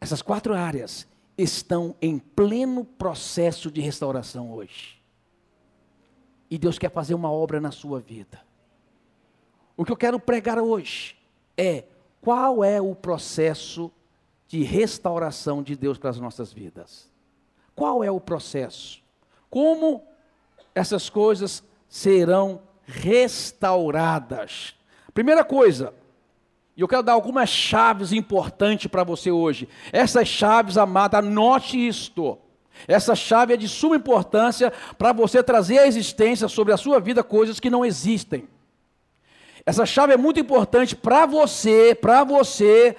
Essas 0.00 0.22
quatro 0.22 0.54
áreas 0.54 1.06
estão 1.36 1.94
em 2.00 2.18
pleno 2.18 2.84
processo 2.84 3.70
de 3.70 3.80
restauração 3.80 4.52
hoje. 4.52 4.98
E 6.50 6.56
Deus 6.56 6.78
quer 6.78 6.90
fazer 6.90 7.14
uma 7.14 7.30
obra 7.30 7.60
na 7.60 7.70
sua 7.70 8.00
vida. 8.00 8.40
O 9.78 9.84
que 9.84 9.92
eu 9.92 9.96
quero 9.96 10.18
pregar 10.18 10.58
hoje 10.58 11.16
é 11.56 11.84
qual 12.20 12.64
é 12.64 12.80
o 12.80 12.96
processo 12.96 13.92
de 14.48 14.64
restauração 14.64 15.62
de 15.62 15.76
Deus 15.76 15.96
para 15.96 16.10
as 16.10 16.18
nossas 16.18 16.52
vidas. 16.52 17.08
Qual 17.76 18.02
é 18.02 18.10
o 18.10 18.18
processo? 18.18 19.00
Como 19.48 20.02
essas 20.74 21.08
coisas 21.08 21.62
serão 21.88 22.60
restauradas? 22.86 24.74
Primeira 25.14 25.44
coisa, 25.44 25.94
e 26.76 26.80
eu 26.80 26.88
quero 26.88 27.04
dar 27.04 27.12
algumas 27.12 27.48
chaves 27.48 28.10
importantes 28.10 28.88
para 28.88 29.04
você 29.04 29.30
hoje. 29.30 29.68
Essas 29.92 30.26
chaves, 30.26 30.76
amada, 30.76 31.18
anote 31.18 31.86
isto. 31.86 32.36
Essa 32.88 33.14
chave 33.14 33.54
é 33.54 33.56
de 33.56 33.68
suma 33.68 33.94
importância 33.94 34.72
para 34.98 35.12
você 35.12 35.40
trazer 35.40 35.78
à 35.78 35.86
existência 35.86 36.48
sobre 36.48 36.72
a 36.72 36.76
sua 36.76 36.98
vida 36.98 37.22
coisas 37.22 37.60
que 37.60 37.70
não 37.70 37.84
existem. 37.84 38.48
Essa 39.68 39.84
chave 39.84 40.14
é 40.14 40.16
muito 40.16 40.40
importante 40.40 40.96
para 40.96 41.26
você, 41.26 41.94
para 41.94 42.24
você 42.24 42.96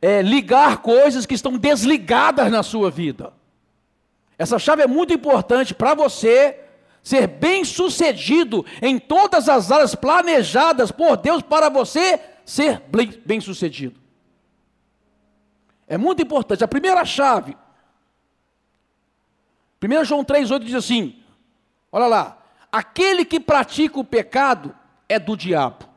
é, 0.00 0.22
ligar 0.22 0.80
coisas 0.80 1.26
que 1.26 1.34
estão 1.34 1.58
desligadas 1.58 2.48
na 2.48 2.62
sua 2.62 2.92
vida. 2.92 3.32
Essa 4.38 4.56
chave 4.56 4.82
é 4.82 4.86
muito 4.86 5.12
importante 5.12 5.74
para 5.74 5.94
você 5.94 6.60
ser 7.02 7.26
bem 7.26 7.64
sucedido 7.64 8.64
em 8.80 9.00
todas 9.00 9.48
as 9.48 9.72
áreas 9.72 9.96
planejadas 9.96 10.92
por 10.92 11.16
Deus 11.16 11.42
para 11.42 11.68
você 11.68 12.20
ser 12.46 12.80
bem 13.26 13.40
sucedido. 13.40 14.00
É 15.88 15.98
muito 15.98 16.22
importante. 16.22 16.62
A 16.62 16.68
primeira 16.68 17.04
chave, 17.04 17.56
1 19.82 20.04
João 20.04 20.24
3,8 20.24 20.58
diz 20.60 20.76
assim: 20.76 21.20
olha 21.90 22.06
lá, 22.06 22.38
aquele 22.70 23.24
que 23.24 23.40
pratica 23.40 23.98
o 23.98 24.04
pecado 24.04 24.72
é 25.08 25.18
do 25.18 25.36
diabo. 25.36 25.90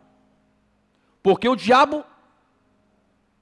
Porque 1.26 1.50
o 1.50 1.56
diabo 1.56 2.06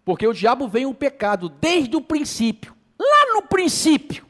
porque 0.05 0.25
o 0.25 0.33
diabo 0.33 0.69
vem 0.69 0.85
o 0.85 0.93
pecado 0.93 1.49
desde 1.49 1.97
o 1.97 2.01
princípio. 2.01 2.73
Lá 2.97 3.33
no 3.33 3.41
princípio, 3.41 4.25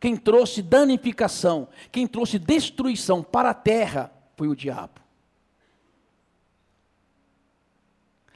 quem 0.00 0.16
trouxe 0.16 0.60
danificação, 0.60 1.68
quem 1.92 2.04
trouxe 2.04 2.36
destruição 2.36 3.22
para 3.22 3.50
a 3.50 3.54
terra 3.54 4.12
foi 4.36 4.48
o 4.48 4.56
diabo. 4.56 5.00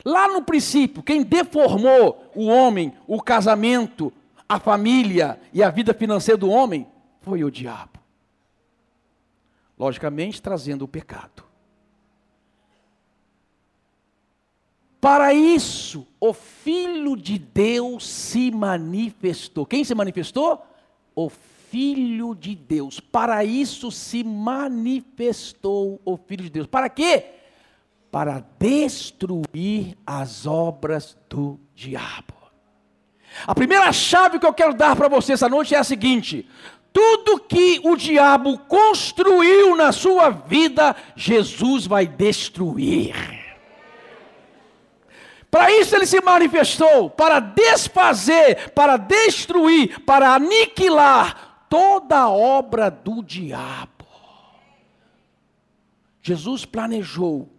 Lá 0.04 0.28
no 0.28 0.42
princípio, 0.42 1.02
quem 1.02 1.24
deformou 1.24 2.30
o 2.32 2.46
homem, 2.46 2.92
o 3.08 3.20
casamento, 3.20 4.12
a 4.48 4.60
família 4.60 5.40
e 5.52 5.64
a 5.64 5.70
vida 5.70 5.92
financeira 5.92 6.38
do 6.38 6.48
homem 6.48 6.86
foi 7.22 7.42
o 7.42 7.50
diabo. 7.50 7.98
Logicamente, 9.76 10.40
trazendo 10.40 10.84
o 10.84 10.88
pecado. 10.88 11.51
Para 15.02 15.34
isso, 15.34 16.06
o 16.20 16.32
Filho 16.32 17.16
de 17.16 17.36
Deus 17.36 18.08
se 18.08 18.52
manifestou. 18.52 19.66
Quem 19.66 19.82
se 19.82 19.96
manifestou? 19.96 20.64
O 21.12 21.28
Filho 21.28 22.36
de 22.36 22.54
Deus. 22.54 23.00
Para 23.00 23.44
isso 23.44 23.90
se 23.90 24.22
manifestou 24.22 26.00
o 26.04 26.16
Filho 26.16 26.44
de 26.44 26.50
Deus. 26.50 26.68
Para 26.68 26.88
quê? 26.88 27.24
Para 28.12 28.44
destruir 28.60 29.98
as 30.06 30.46
obras 30.46 31.18
do 31.28 31.58
diabo. 31.74 32.34
A 33.44 33.56
primeira 33.56 33.92
chave 33.92 34.38
que 34.38 34.46
eu 34.46 34.54
quero 34.54 34.72
dar 34.72 34.94
para 34.94 35.08
você 35.08 35.32
essa 35.32 35.48
noite 35.48 35.74
é 35.74 35.78
a 35.78 35.84
seguinte: 35.84 36.48
tudo 36.92 37.40
que 37.40 37.80
o 37.82 37.96
diabo 37.96 38.56
construiu 38.56 39.74
na 39.74 39.90
sua 39.90 40.30
vida, 40.30 40.94
Jesus 41.16 41.88
vai 41.88 42.06
destruir. 42.06 43.41
Para 45.52 45.70
isso 45.70 45.94
ele 45.94 46.06
se 46.06 46.18
manifestou, 46.22 47.10
para 47.10 47.38
desfazer, 47.38 48.70
para 48.70 48.96
destruir, 48.96 50.00
para 50.00 50.34
aniquilar 50.34 51.66
toda 51.68 52.20
a 52.20 52.30
obra 52.30 52.90
do 52.90 53.22
diabo. 53.22 54.06
Jesus 56.22 56.64
planejou 56.64 57.50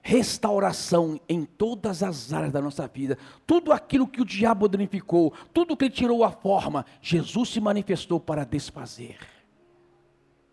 restauração 0.00 1.20
em 1.28 1.44
todas 1.44 2.04
as 2.04 2.32
áreas 2.32 2.52
da 2.52 2.62
nossa 2.62 2.86
vida. 2.86 3.18
Tudo 3.44 3.72
aquilo 3.72 4.06
que 4.06 4.22
o 4.22 4.24
diabo 4.24 4.68
danificou, 4.68 5.34
tudo 5.52 5.76
que 5.76 5.86
ele 5.86 5.94
tirou 5.94 6.22
a 6.22 6.30
forma, 6.30 6.86
Jesus 7.02 7.48
se 7.48 7.60
manifestou 7.60 8.20
para 8.20 8.44
desfazer. 8.44 9.18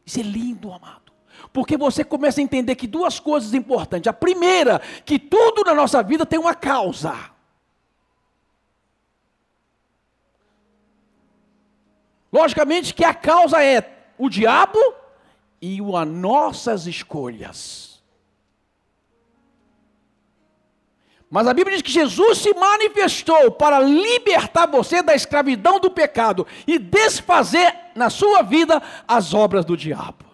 Isso 0.03 0.20
é 0.20 0.24
lindo, 0.24 0.74
amado. 0.74 1.06
Porque 1.51 1.77
você 1.77 2.03
começa 2.03 2.39
a 2.39 2.44
entender 2.44 2.75
que 2.75 2.88
duas 2.88 3.20
coisas 3.20 3.53
importantes. 3.53 4.08
A 4.08 4.13
primeira, 4.13 4.79
que 5.06 5.17
tudo 5.17 5.63
na 5.63 5.74
nossa 5.74 6.03
vida 6.03 6.25
tem 6.25 6.39
uma 6.39 6.56
causa. 6.56 7.15
Logicamente 12.32 12.94
que 12.94 13.03
a 13.03 13.13
causa 13.13 13.63
é 13.63 14.12
o 14.17 14.29
diabo 14.29 14.79
e 15.62 15.79
as 15.82 16.08
nossas 16.08 16.86
escolhas. 16.86 17.98
Mas 21.29 21.46
a 21.46 21.53
Bíblia 21.53 21.75
diz 21.75 21.82
que 21.82 21.91
Jesus 21.91 22.38
se 22.38 22.53
manifestou 22.53 23.51
para 23.51 23.79
libertar 23.79 24.65
você 24.65 25.01
da 25.01 25.13
escravidão 25.13 25.79
do 25.79 25.91
pecado 25.91 26.48
e 26.65 26.79
desfazer 26.79 27.75
na 27.96 28.10
sua 28.10 28.41
vida 28.41 28.82
as 29.08 29.34
obras 29.34 29.65
do 29.65 29.75
diabo. 29.75 30.26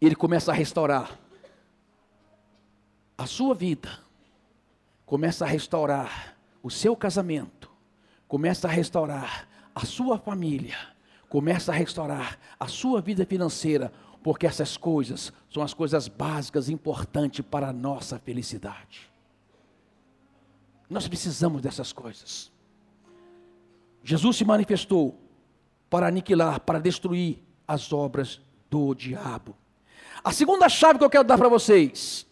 E 0.00 0.06
ele 0.06 0.14
começa 0.14 0.52
a 0.52 0.54
restaurar 0.54 1.18
a 3.16 3.26
sua 3.26 3.54
vida, 3.54 3.90
começa 5.04 5.44
a 5.44 5.48
restaurar 5.48 6.36
o 6.62 6.70
seu 6.70 6.94
casamento, 6.94 7.70
começa 8.28 8.68
a 8.68 8.70
restaurar 8.70 9.48
a 9.74 9.84
sua 9.84 10.18
família, 10.18 10.76
começa 11.28 11.72
a 11.72 11.74
restaurar 11.74 12.38
a 12.58 12.68
sua 12.68 13.00
vida 13.00 13.26
financeira, 13.26 13.92
porque 14.22 14.46
essas 14.46 14.76
coisas 14.76 15.32
são 15.50 15.62
as 15.62 15.74
coisas 15.74 16.06
básicas 16.06 16.68
importantes 16.68 17.44
para 17.44 17.68
a 17.68 17.72
nossa 17.72 18.18
felicidade. 18.18 19.10
Nós 20.88 21.08
precisamos 21.08 21.60
dessas 21.60 21.92
coisas. 21.92 22.50
Jesus 24.02 24.36
se 24.36 24.44
manifestou 24.44 25.18
para 25.90 26.06
aniquilar, 26.06 26.60
para 26.60 26.78
destruir 26.78 27.42
as 27.66 27.92
obras 27.92 28.40
do 28.70 28.94
diabo. 28.94 29.56
A 30.22 30.32
segunda 30.32 30.68
chave 30.68 30.98
que 30.98 31.04
eu 31.04 31.10
quero 31.10 31.24
dar 31.24 31.38
para 31.38 31.48
vocês 31.48 32.26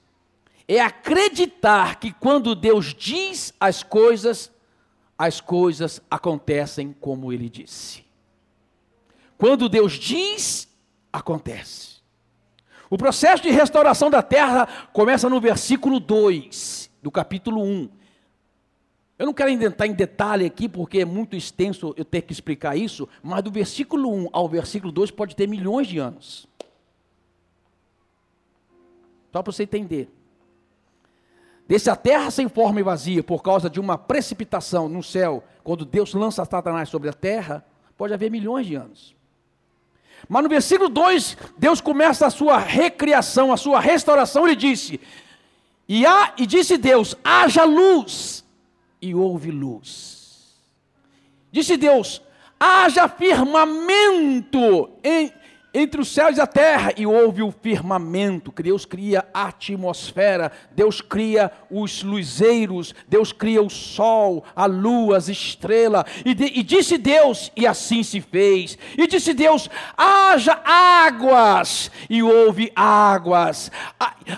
é 0.68 0.80
acreditar 0.80 2.00
que 2.00 2.12
quando 2.12 2.54
Deus 2.54 2.94
diz 2.94 3.54
as 3.60 3.82
coisas, 3.82 4.50
as 5.16 5.40
coisas 5.40 6.00
acontecem 6.10 6.92
como 7.00 7.32
ele 7.32 7.48
disse. 7.48 8.04
Quando 9.38 9.68
Deus 9.68 9.92
diz, 9.92 10.68
acontece. 11.12 11.96
O 12.88 12.96
processo 12.96 13.42
de 13.42 13.50
restauração 13.50 14.10
da 14.10 14.22
terra 14.22 14.66
começa 14.92 15.28
no 15.28 15.40
versículo 15.40 16.00
2 16.00 16.90
do 17.02 17.10
capítulo 17.10 17.62
1. 17.62 17.88
Eu 19.18 19.26
não 19.26 19.32
quero 19.32 19.50
entrar 19.50 19.86
em 19.86 19.92
detalhe 19.92 20.44
aqui, 20.44 20.68
porque 20.68 21.00
é 21.00 21.04
muito 21.04 21.36
extenso 21.36 21.94
eu 21.96 22.04
ter 22.04 22.22
que 22.22 22.32
explicar 22.32 22.76
isso, 22.76 23.08
mas 23.22 23.42
do 23.42 23.50
versículo 23.50 24.12
1 24.12 24.28
ao 24.32 24.48
versículo 24.48 24.92
2 24.92 25.10
pode 25.10 25.34
ter 25.34 25.48
milhões 25.48 25.86
de 25.86 25.98
anos. 25.98 26.46
Só 29.36 29.42
para 29.42 29.52
você 29.52 29.64
entender. 29.64 30.08
Desse 31.68 31.90
a 31.90 31.94
terra 31.94 32.30
sem 32.30 32.48
forma 32.48 32.80
e 32.80 32.82
vazia, 32.82 33.22
por 33.22 33.42
causa 33.42 33.68
de 33.68 33.78
uma 33.78 33.98
precipitação 33.98 34.88
no 34.88 35.02
céu, 35.02 35.44
quando 35.62 35.84
Deus 35.84 36.14
lança 36.14 36.42
Satanás 36.42 36.88
sobre 36.88 37.10
a 37.10 37.12
terra, 37.12 37.62
pode 37.98 38.14
haver 38.14 38.30
milhões 38.30 38.66
de 38.66 38.76
anos. 38.76 39.14
Mas 40.26 40.42
no 40.42 40.48
versículo 40.48 40.88
2, 40.88 41.36
Deus 41.58 41.82
começa 41.82 42.26
a 42.26 42.30
sua 42.30 42.56
recriação, 42.56 43.52
a 43.52 43.58
sua 43.58 43.78
restauração, 43.78 44.46
ele 44.46 44.56
disse: 44.56 44.98
E, 45.86 46.06
há, 46.06 46.32
e 46.38 46.46
disse 46.46 46.78
Deus: 46.78 47.14
haja 47.22 47.64
luz 47.64 48.42
e 49.02 49.14
houve 49.14 49.50
luz. 49.50 50.56
Disse 51.52 51.76
Deus: 51.76 52.22
haja 52.58 53.06
firmamento 53.06 54.92
em, 55.04 55.30
entre 55.78 56.00
os 56.00 56.08
céus 56.08 56.38
e 56.38 56.40
a 56.40 56.46
terra, 56.46 56.92
e 56.96 57.06
houve 57.06 57.42
o 57.42 57.50
firmamento, 57.50 58.50
Deus 58.62 58.86
cria 58.86 59.26
a 59.34 59.48
atmosfera, 59.48 60.50
Deus 60.72 61.02
cria 61.02 61.52
os 61.70 62.02
luzeiros, 62.02 62.94
Deus 63.06 63.30
cria 63.30 63.62
o 63.62 63.68
sol, 63.68 64.42
a 64.56 64.64
lua, 64.64 65.18
as 65.18 65.28
estrelas, 65.28 66.04
e, 66.24 66.32
de, 66.32 66.44
e 66.44 66.62
disse 66.62 66.96
Deus, 66.96 67.52
e 67.54 67.66
assim 67.66 68.02
se 68.02 68.22
fez, 68.22 68.78
e 68.96 69.06
disse 69.06 69.34
Deus, 69.34 69.68
haja 69.96 70.58
águas, 70.64 71.90
e 72.08 72.22
houve 72.22 72.72
águas, 72.74 73.70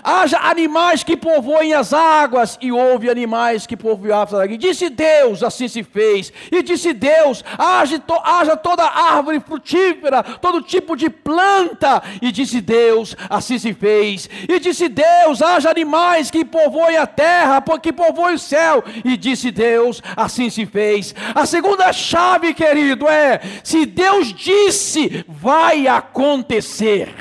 haja 0.03 0.39
animais 0.39 1.03
que 1.03 1.15
povoem 1.15 1.73
as 1.73 1.93
águas, 1.93 2.57
e 2.61 2.69
houve 2.69 3.09
animais 3.09 3.65
que 3.65 3.77
povoem 3.77 4.11
as 4.11 4.33
águas, 4.33 4.51
e 4.51 4.57
disse 4.57 4.89
Deus, 4.89 5.41
assim 5.41 5.69
se 5.69 5.83
fez, 5.83 6.33
e 6.51 6.61
disse 6.61 6.91
Deus, 6.91 7.45
haja, 7.57 7.97
to, 7.97 8.15
haja 8.25 8.57
toda 8.57 8.83
árvore 8.83 9.39
frutífera, 9.39 10.21
todo 10.21 10.61
tipo 10.61 10.97
de 10.97 11.09
planta. 11.29 12.01
E 12.19 12.31
disse 12.31 12.59
Deus, 12.59 13.15
assim 13.29 13.59
se 13.59 13.71
fez. 13.71 14.27
E 14.47 14.59
disse 14.59 14.89
Deus, 14.89 15.43
haja 15.43 15.69
animais 15.69 16.31
que 16.31 16.43
povoem 16.43 16.97
a 16.97 17.05
terra, 17.05 17.63
que 17.79 17.93
povoem 17.93 18.33
o 18.33 18.39
céu. 18.39 18.83
E 19.05 19.15
disse 19.15 19.51
Deus, 19.51 20.01
assim 20.17 20.49
se 20.49 20.65
fez. 20.65 21.13
A 21.35 21.45
segunda 21.45 21.93
chave, 21.93 22.55
querido, 22.55 23.07
é: 23.07 23.39
se 23.63 23.85
Deus 23.85 24.33
disse, 24.33 25.23
vai 25.27 25.87
acontecer. 25.87 27.13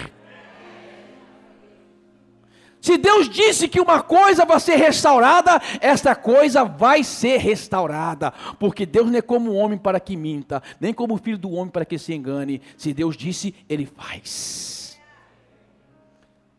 Se 2.88 2.96
Deus 2.96 3.28
disse 3.28 3.68
que 3.68 3.82
uma 3.82 4.00
coisa 4.00 4.46
vai 4.46 4.58
ser 4.58 4.76
restaurada, 4.76 5.60
esta 5.78 6.14
coisa 6.14 6.64
vai 6.64 7.04
ser 7.04 7.36
restaurada, 7.36 8.32
porque 8.58 8.86
Deus 8.86 9.10
não 9.10 9.18
é 9.18 9.20
como 9.20 9.52
homem 9.52 9.76
para 9.76 10.00
que 10.00 10.16
minta, 10.16 10.62
nem 10.80 10.94
como 10.94 11.18
filho 11.18 11.36
do 11.36 11.50
homem 11.50 11.70
para 11.70 11.84
que 11.84 11.98
se 11.98 12.14
engane. 12.14 12.62
Se 12.78 12.94
Deus 12.94 13.14
disse, 13.14 13.54
Ele 13.68 13.84
faz. 13.84 14.98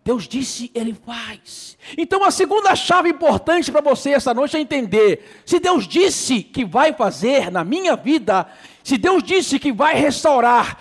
Deus 0.05 0.27
disse, 0.27 0.69
Ele 0.75 0.93
faz. 0.93 1.75
Então 1.97 2.23
a 2.23 2.29
segunda 2.29 2.75
chave 2.75 3.09
importante 3.09 3.71
para 3.71 3.81
você 3.81 4.11
essa 4.11 4.31
noite 4.31 4.55
é 4.55 4.59
entender: 4.59 5.41
se 5.47 5.59
Deus 5.59 5.87
disse 5.87 6.43
que 6.43 6.63
vai 6.63 6.93
fazer 6.93 7.49
na 7.49 7.63
minha 7.63 7.95
vida, 7.95 8.47
se 8.83 8.99
Deus 8.99 9.23
disse 9.23 9.57
que 9.57 9.71
vai 9.71 9.95
restaurar, 9.95 10.77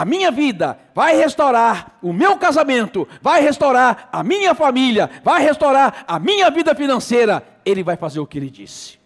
a 0.00 0.04
minha 0.06 0.30
vida, 0.30 0.78
vai 0.94 1.14
restaurar 1.14 1.98
o 2.00 2.10
meu 2.10 2.38
casamento, 2.38 3.06
vai 3.20 3.42
restaurar 3.42 4.08
a 4.10 4.22
minha 4.22 4.54
família, 4.54 5.10
vai 5.22 5.42
restaurar 5.42 6.06
a 6.08 6.18
minha 6.18 6.50
vida 6.50 6.74
financeira, 6.74 7.46
ele 7.66 7.82
vai 7.82 7.98
fazer 7.98 8.18
o 8.18 8.26
que 8.26 8.38
ele 8.38 8.48
disse. 8.48 8.98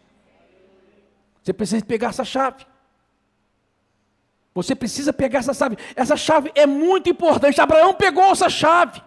Você 1.42 1.52
precisa 1.52 1.84
pegar 1.84 2.10
essa 2.10 2.24
chave. 2.24 2.64
Você 4.54 4.76
precisa 4.76 5.12
pegar 5.12 5.40
essa 5.40 5.52
chave. 5.52 5.76
Essa 5.96 6.16
chave 6.16 6.52
é 6.54 6.64
muito 6.64 7.10
importante. 7.10 7.60
Abraão 7.60 7.92
pegou 7.92 8.30
essa 8.30 8.48
chave. 8.48 9.02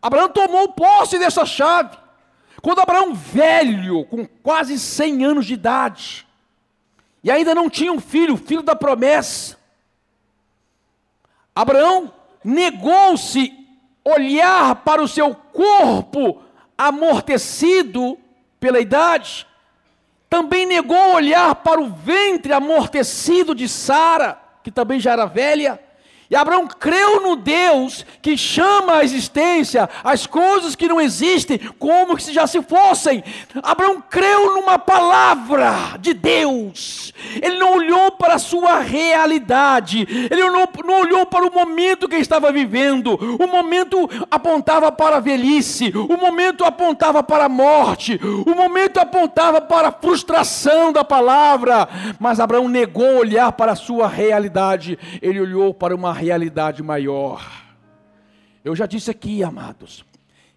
Abraão 0.00 0.28
tomou 0.28 0.68
posse 0.74 1.18
dessa 1.18 1.44
chave. 1.44 1.98
Quando 2.62 2.78
Abraão, 2.78 3.12
velho, 3.12 4.04
com 4.04 4.24
quase 4.44 4.78
100 4.78 5.24
anos 5.24 5.44
de 5.46 5.54
idade, 5.54 6.24
e 7.24 7.32
ainda 7.32 7.52
não 7.52 7.68
tinha 7.68 7.92
um 7.92 7.98
filho, 7.98 8.36
filho 8.36 8.62
da 8.62 8.76
promessa, 8.76 9.58
Abraão 11.60 12.10
negou-se 12.42 13.52
olhar 14.02 14.76
para 14.76 15.02
o 15.02 15.08
seu 15.08 15.34
corpo 15.34 16.42
amortecido 16.76 18.18
pela 18.58 18.80
idade, 18.80 19.46
também 20.28 20.64
negou 20.64 21.14
olhar 21.14 21.54
para 21.56 21.80
o 21.80 21.90
ventre 21.90 22.52
amortecido 22.54 23.54
de 23.54 23.68
Sara, 23.68 24.40
que 24.62 24.70
também 24.70 24.98
já 24.98 25.12
era 25.12 25.26
velha, 25.26 25.78
E 26.30 26.36
Abraão 26.36 26.68
creu 26.68 27.20
no 27.20 27.34
Deus 27.34 28.06
que 28.22 28.36
chama 28.36 28.98
à 28.98 29.04
existência 29.04 29.90
as 30.04 30.28
coisas 30.28 30.76
que 30.76 30.86
não 30.86 31.00
existem 31.00 31.58
como 31.76 32.20
se 32.20 32.32
já 32.32 32.46
se 32.46 32.62
fossem. 32.62 33.24
Abraão 33.60 34.00
creu 34.08 34.54
numa 34.54 34.78
palavra 34.78 35.98
de 35.98 36.14
Deus. 36.14 37.12
Ele 37.42 37.58
não 37.58 37.74
olhou 37.74 38.12
para 38.12 38.34
a 38.34 38.38
sua 38.38 38.78
realidade. 38.78 40.06
Ele 40.30 40.48
não, 40.48 40.68
não 40.84 41.00
olhou 41.00 41.26
para 41.26 41.44
o 41.44 41.52
momento 41.52 42.08
que 42.08 42.16
estava 42.16 42.52
vivendo. 42.52 43.18
O 43.40 43.48
momento 43.48 44.08
apontava 44.30 44.92
para 44.92 45.16
a 45.16 45.20
velhice. 45.20 45.92
O 45.94 46.16
momento 46.16 46.64
apontava 46.64 47.24
para 47.24 47.46
a 47.46 47.48
morte. 47.48 48.20
O 48.46 48.54
momento 48.54 48.98
apontava 48.98 49.60
para 49.60 49.88
a 49.88 49.92
frustração 49.92 50.92
da 50.92 51.02
palavra. 51.02 51.88
Mas 52.20 52.38
Abraão 52.38 52.68
negou 52.68 53.16
olhar 53.16 53.50
para 53.50 53.72
a 53.72 53.76
sua 53.76 54.06
realidade. 54.06 54.96
Ele 55.20 55.40
olhou 55.40 55.74
para 55.74 55.92
uma 55.92 56.19
realidade 56.20 56.82
maior. 56.82 57.42
Eu 58.62 58.76
já 58.76 58.86
disse 58.86 59.10
aqui, 59.10 59.42
amados, 59.42 60.04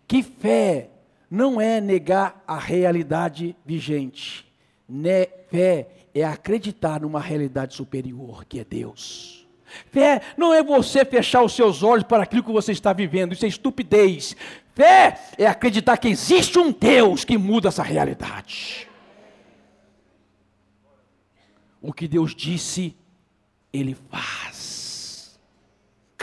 que 0.05 0.21
fé 0.21 0.89
não 1.31 1.59
é 1.59 1.79
negar 1.79 2.43
a 2.45 2.59
realidade 2.59 3.55
vigente. 3.65 4.45
Né, 4.87 5.25
fé 5.49 5.87
é 6.13 6.23
acreditar 6.23 6.99
numa 6.99 7.19
realidade 7.19 7.73
superior, 7.73 8.45
que 8.45 8.59
é 8.59 8.65
Deus. 8.65 9.47
Fé 9.89 10.21
não 10.37 10.53
é 10.53 10.61
você 10.61 11.03
fechar 11.03 11.41
os 11.41 11.55
seus 11.55 11.81
olhos 11.81 12.03
para 12.03 12.23
aquilo 12.23 12.43
que 12.43 12.51
você 12.51 12.73
está 12.73 12.91
vivendo, 12.93 13.33
isso 13.33 13.45
é 13.45 13.47
estupidez. 13.47 14.35
Fé 14.75 15.17
é 15.37 15.47
acreditar 15.47 15.97
que 15.97 16.09
existe 16.09 16.59
um 16.59 16.71
Deus 16.71 17.23
que 17.23 17.37
muda 17.37 17.69
essa 17.69 17.81
realidade. 17.81 18.87
O 21.81 21.91
que 21.91 22.07
Deus 22.07 22.35
disse, 22.35 22.95
Ele 23.71 23.95
faz 24.11 24.62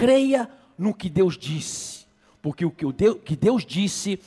creia 0.01 0.49
no 0.79 0.95
que 0.95 1.11
Deus 1.11 1.37
disse, 1.37 2.07
porque 2.41 2.65
o 2.65 2.71
que 2.71 3.37
Deus, 3.37 3.67
disse, 3.67 4.19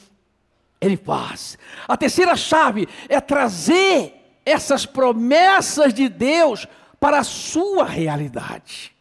Ele 0.79 0.95
faz. 0.95 1.57
A 1.87 1.97
terceira 1.97 2.35
chave 2.35 2.87
é 3.09 3.19
trazer 3.19 4.13
essas 4.45 4.85
promessas 4.85 5.91
de 5.91 6.07
Deus 6.07 6.67
para 6.99 7.17
a 7.17 7.23
sua 7.23 7.85
realidade. 7.85 8.93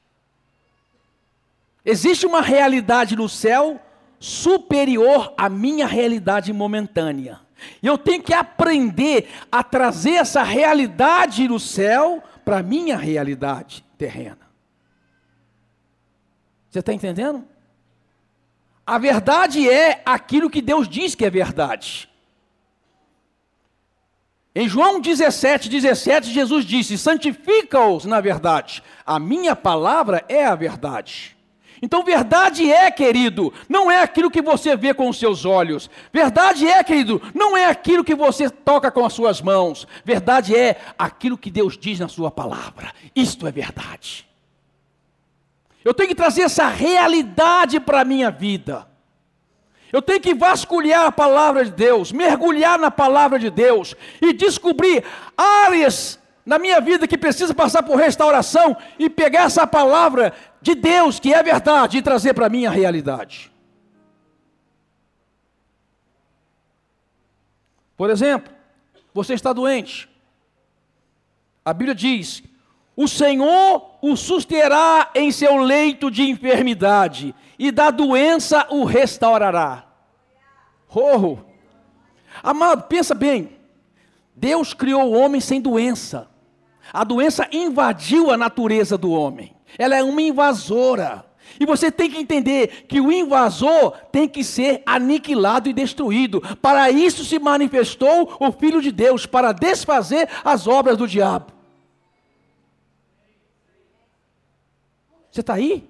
Existe 1.84 2.24
uma 2.24 2.40
realidade 2.40 3.16
no 3.16 3.28
céu 3.28 3.78
superior 4.18 5.34
à 5.36 5.50
minha 5.50 5.86
realidade 5.86 6.54
momentânea. 6.54 7.38
E 7.82 7.86
eu 7.86 7.98
tenho 7.98 8.22
que 8.22 8.32
aprender 8.32 9.28
a 9.50 9.62
trazer 9.62 10.14
essa 10.14 10.42
realidade 10.42 11.46
no 11.46 11.60
céu 11.60 12.22
para 12.46 12.60
a 12.60 12.62
minha 12.62 12.96
realidade 12.96 13.84
terrena. 13.98 14.41
Você 16.72 16.78
está 16.78 16.90
entendendo? 16.90 17.44
A 18.86 18.96
verdade 18.96 19.68
é 19.68 20.00
aquilo 20.06 20.48
que 20.48 20.62
Deus 20.62 20.88
diz 20.88 21.14
que 21.14 21.22
é 21.22 21.28
verdade. 21.28 22.08
Em 24.54 24.66
João 24.66 24.98
17, 24.98 25.68
17, 25.68 26.30
Jesus 26.30 26.64
disse: 26.64 26.96
Santifica-os 26.96 28.06
na 28.06 28.22
verdade, 28.22 28.82
a 29.04 29.18
minha 29.18 29.54
palavra 29.54 30.24
é 30.30 30.46
a 30.46 30.54
verdade. 30.54 31.36
Então, 31.82 32.02
verdade 32.02 32.72
é, 32.72 32.90
querido, 32.90 33.52
não 33.68 33.90
é 33.90 34.00
aquilo 34.00 34.30
que 34.30 34.40
você 34.40 34.74
vê 34.74 34.94
com 34.94 35.10
os 35.10 35.18
seus 35.18 35.44
olhos. 35.44 35.90
Verdade 36.10 36.66
é, 36.66 36.82
querido, 36.82 37.20
não 37.34 37.54
é 37.54 37.66
aquilo 37.66 38.02
que 38.02 38.14
você 38.14 38.48
toca 38.48 38.90
com 38.90 39.04
as 39.04 39.12
suas 39.12 39.42
mãos. 39.42 39.86
Verdade 40.06 40.56
é 40.56 40.80
aquilo 40.98 41.36
que 41.36 41.50
Deus 41.50 41.76
diz 41.76 41.98
na 41.98 42.08
Sua 42.08 42.30
palavra. 42.30 42.94
Isto 43.14 43.46
é 43.46 43.52
verdade. 43.52 44.31
Eu 45.84 45.92
tenho 45.92 46.08
que 46.08 46.14
trazer 46.14 46.42
essa 46.42 46.68
realidade 46.68 47.80
para 47.80 48.00
a 48.00 48.04
minha 48.04 48.30
vida. 48.30 48.86
Eu 49.92 50.00
tenho 50.00 50.20
que 50.20 50.34
vasculhar 50.34 51.06
a 51.06 51.12
palavra 51.12 51.64
de 51.64 51.70
Deus, 51.70 52.12
mergulhar 52.12 52.78
na 52.78 52.90
palavra 52.90 53.38
de 53.38 53.50
Deus 53.50 53.94
e 54.20 54.32
descobrir 54.32 55.04
áreas 55.36 56.18
na 56.46 56.58
minha 56.58 56.80
vida 56.80 57.06
que 57.06 57.18
precisa 57.18 57.54
passar 57.54 57.82
por 57.82 57.96
restauração 57.96 58.76
e 58.98 59.10
pegar 59.10 59.44
essa 59.44 59.66
palavra 59.66 60.32
de 60.60 60.74
Deus, 60.74 61.20
que 61.20 61.34
é 61.34 61.42
verdade, 61.42 61.98
e 61.98 62.02
trazer 62.02 62.34
para 62.34 62.46
a 62.46 62.50
minha 62.50 62.70
realidade. 62.70 63.52
Por 67.96 68.10
exemplo, 68.10 68.52
você 69.12 69.34
está 69.34 69.52
doente. 69.52 70.08
A 71.64 71.72
Bíblia 71.72 71.94
diz 71.94 72.42
o 72.96 73.08
Senhor 73.08 73.90
o 74.02 74.16
susterá 74.16 75.10
em 75.14 75.30
seu 75.30 75.56
leito 75.56 76.10
de 76.10 76.22
enfermidade, 76.28 77.34
e 77.58 77.70
da 77.70 77.90
doença 77.90 78.66
o 78.70 78.84
restaurará. 78.84 79.84
Oh! 80.94 81.38
Amado, 82.42 82.84
pensa 82.88 83.14
bem. 83.14 83.56
Deus 84.34 84.74
criou 84.74 85.04
o 85.04 85.12
homem 85.12 85.40
sem 85.40 85.60
doença. 85.60 86.28
A 86.92 87.04
doença 87.04 87.48
invadiu 87.52 88.30
a 88.30 88.36
natureza 88.36 88.98
do 88.98 89.12
homem. 89.12 89.54
Ela 89.78 89.96
é 89.96 90.02
uma 90.02 90.20
invasora. 90.20 91.24
E 91.60 91.66
você 91.66 91.90
tem 91.90 92.10
que 92.10 92.18
entender 92.18 92.86
que 92.88 93.00
o 93.00 93.12
invasor 93.12 93.92
tem 94.10 94.28
que 94.28 94.42
ser 94.42 94.82
aniquilado 94.84 95.68
e 95.68 95.72
destruído. 95.72 96.40
Para 96.60 96.90
isso 96.90 97.24
se 97.24 97.38
manifestou 97.38 98.36
o 98.40 98.50
Filho 98.52 98.82
de 98.82 98.90
Deus, 98.90 99.26
para 99.26 99.52
desfazer 99.52 100.28
as 100.44 100.66
obras 100.66 100.96
do 100.96 101.06
diabo. 101.06 101.61
Você 105.32 105.40
está 105.40 105.54
aí? 105.54 105.88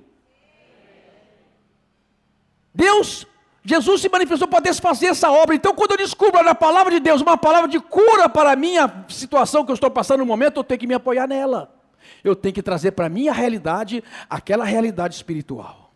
Deus, 2.73 3.27
Jesus 3.65 4.01
se 4.01 4.09
manifestou 4.09 4.47
para 4.47 4.61
desfazer 4.61 5.07
essa 5.07 5.31
obra. 5.33 5.57
Então, 5.57 5.75
quando 5.75 5.91
eu 5.91 5.97
descubro 5.97 6.43
na 6.45 6.55
palavra 6.55 6.93
de 6.93 7.01
Deus 7.01 7.21
uma 7.21 7.37
palavra 7.37 7.69
de 7.69 7.81
cura 7.81 8.29
para 8.29 8.53
a 8.53 8.57
minha 8.57 9.05
situação 9.09 9.65
que 9.65 9.73
eu 9.73 9.75
estou 9.75 9.91
passando 9.91 10.21
no 10.21 10.27
momento, 10.27 10.59
eu 10.59 10.65
tenho 10.65 10.79
que 10.79 10.87
me 10.87 10.95
apoiar 10.95 11.27
nela. 11.27 11.75
Eu 12.23 12.37
tenho 12.37 12.55
que 12.55 12.63
trazer 12.63 12.93
para 12.93 13.07
a 13.07 13.09
minha 13.09 13.33
realidade 13.33 14.03
aquela 14.31 14.65
realidade 14.65 15.17
espiritual. 15.17 15.93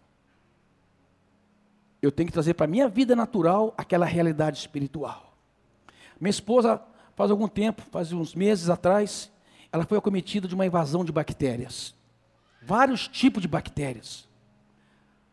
Eu 2.03 2.11
tenho 2.11 2.27
que 2.27 2.33
trazer 2.33 2.55
para 2.55 2.65
a 2.65 2.69
minha 2.69 2.89
vida 2.89 3.15
natural 3.15 3.73
aquela 3.79 4.05
realidade 4.05 4.59
espiritual. 4.59 5.35
Minha 6.21 6.31
esposa, 6.31 6.83
faz 7.15 7.31
algum 7.31 7.47
tempo, 7.47 7.83
faz 7.93 8.13
uns 8.13 8.35
meses 8.35 8.69
atrás, 8.69 9.31
ela 9.71 9.85
foi 9.85 9.99
acometida 9.99 10.49
de 10.49 10.55
uma 10.55 10.67
invasão 10.67 11.05
de 11.05 11.13
bactérias 11.13 11.96
vários 12.67 13.07
tipos 13.07 13.41
de 13.41 13.47
bactérias. 13.47 14.29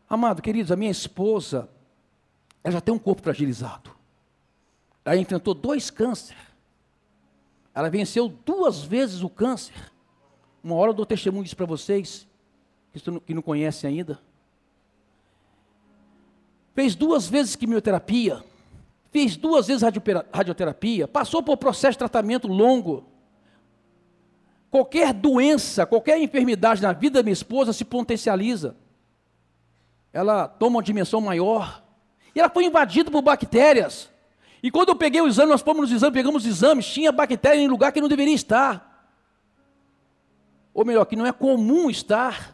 Amado, 0.08 0.40
queridos, 0.40 0.70
a 0.70 0.76
minha 0.76 0.90
esposa, 0.90 1.68
ela 2.62 2.74
já 2.74 2.80
tem 2.80 2.94
um 2.94 2.98
corpo 2.98 3.22
fragilizado. 3.22 3.90
Ela 5.04 5.16
enfrentou 5.16 5.52
dois 5.52 5.90
cânceres. 5.90 6.40
Ela 7.74 7.90
venceu 7.90 8.28
duas 8.28 8.84
vezes 8.84 9.22
o 9.22 9.28
câncer. 9.28 9.74
Uma 10.62 10.76
hora 10.76 10.90
eu 10.90 10.94
dou 10.94 11.04
testemunho 11.04 11.42
disso 11.42 11.56
para 11.56 11.66
vocês, 11.66 12.26
que 13.26 13.34
não 13.34 13.42
conhecem 13.42 13.90
ainda. 13.90 14.20
Fez 16.72 16.94
duas 16.94 17.26
vezes 17.28 17.56
quimioterapia, 17.56 18.42
fez 19.10 19.36
duas 19.36 19.66
vezes 19.66 19.82
radioterapia, 20.32 21.06
passou 21.06 21.42
por 21.42 21.52
um 21.52 21.56
processo 21.56 21.92
de 21.92 21.98
tratamento 21.98 22.48
longo. 22.48 23.04
Qualquer 24.74 25.12
doença, 25.12 25.86
qualquer 25.86 26.20
enfermidade 26.20 26.82
na 26.82 26.92
vida 26.92 27.20
da 27.20 27.22
minha 27.22 27.32
esposa 27.32 27.72
se 27.72 27.84
potencializa. 27.84 28.74
Ela 30.12 30.48
toma 30.48 30.78
uma 30.78 30.82
dimensão 30.82 31.20
maior. 31.20 31.84
E 32.34 32.40
ela 32.40 32.50
foi 32.50 32.64
invadida 32.64 33.08
por 33.08 33.22
bactérias. 33.22 34.10
E 34.60 34.72
quando 34.72 34.88
eu 34.88 34.96
peguei 34.96 35.20
o 35.20 35.28
exame, 35.28 35.52
nós 35.52 35.62
fomos 35.62 35.82
nos 35.82 35.92
exames, 35.92 36.12
pegamos 36.12 36.44
os 36.44 36.50
exames, 36.50 36.86
tinha 36.86 37.12
bactéria 37.12 37.60
em 37.60 37.68
lugar 37.68 37.92
que 37.92 38.00
não 38.00 38.08
deveria 38.08 38.34
estar. 38.34 39.08
Ou 40.74 40.84
melhor, 40.84 41.04
que 41.04 41.14
não 41.14 41.24
é 41.24 41.30
comum 41.30 41.88
estar. 41.88 42.53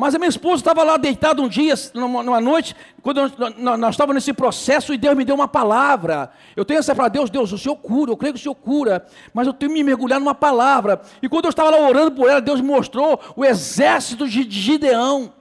Mas 0.00 0.14
a 0.14 0.18
minha 0.18 0.30
esposa 0.30 0.56
estava 0.56 0.82
lá 0.82 0.96
deitada 0.96 1.42
um 1.42 1.48
dia, 1.48 1.74
numa 1.92 2.40
noite, 2.40 2.74
quando 3.02 3.20
nós 3.58 3.90
estávamos 3.90 4.14
nesse 4.14 4.32
processo, 4.32 4.94
e 4.94 4.96
Deus 4.96 5.14
me 5.14 5.26
deu 5.26 5.34
uma 5.34 5.46
palavra. 5.46 6.30
Eu 6.56 6.64
tenho 6.64 6.78
essa 6.78 6.94
palavra, 6.94 7.10
Deus, 7.10 7.28
Deus, 7.28 7.52
o 7.52 7.58
Senhor 7.58 7.76
cura, 7.76 8.10
eu 8.10 8.16
creio 8.16 8.32
que 8.32 8.40
o 8.40 8.42
Senhor 8.42 8.54
cura, 8.54 9.04
mas 9.34 9.46
eu 9.46 9.52
tenho 9.52 9.70
que 9.70 9.74
me 9.76 9.84
mergulhar 9.84 10.18
numa 10.18 10.34
palavra. 10.34 11.02
E 11.20 11.28
quando 11.28 11.44
eu 11.44 11.50
estava 11.50 11.68
lá 11.68 11.86
orando 11.86 12.12
por 12.12 12.30
ela, 12.30 12.40
Deus 12.40 12.62
mostrou 12.62 13.20
o 13.36 13.44
exército 13.44 14.26
de 14.26 14.50
Gideão. 14.50 15.34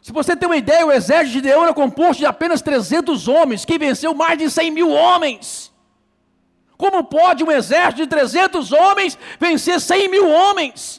Se 0.00 0.12
você 0.12 0.36
tem 0.36 0.48
uma 0.48 0.56
ideia, 0.56 0.86
o 0.86 0.92
exército 0.92 1.26
de 1.26 1.32
Gideão 1.32 1.64
era 1.64 1.74
composto 1.74 2.18
de 2.18 2.26
apenas 2.26 2.62
300 2.62 3.26
homens, 3.26 3.64
que 3.64 3.76
venceu 3.76 4.14
mais 4.14 4.38
de 4.38 4.48
100 4.48 4.70
mil 4.70 4.92
homens. 4.92 5.72
Como 6.76 7.02
pode 7.02 7.42
um 7.42 7.50
exército 7.50 8.02
de 8.02 8.06
300 8.06 8.70
homens 8.70 9.18
vencer 9.40 9.80
100 9.80 10.08
mil 10.08 10.28
homens? 10.30 10.97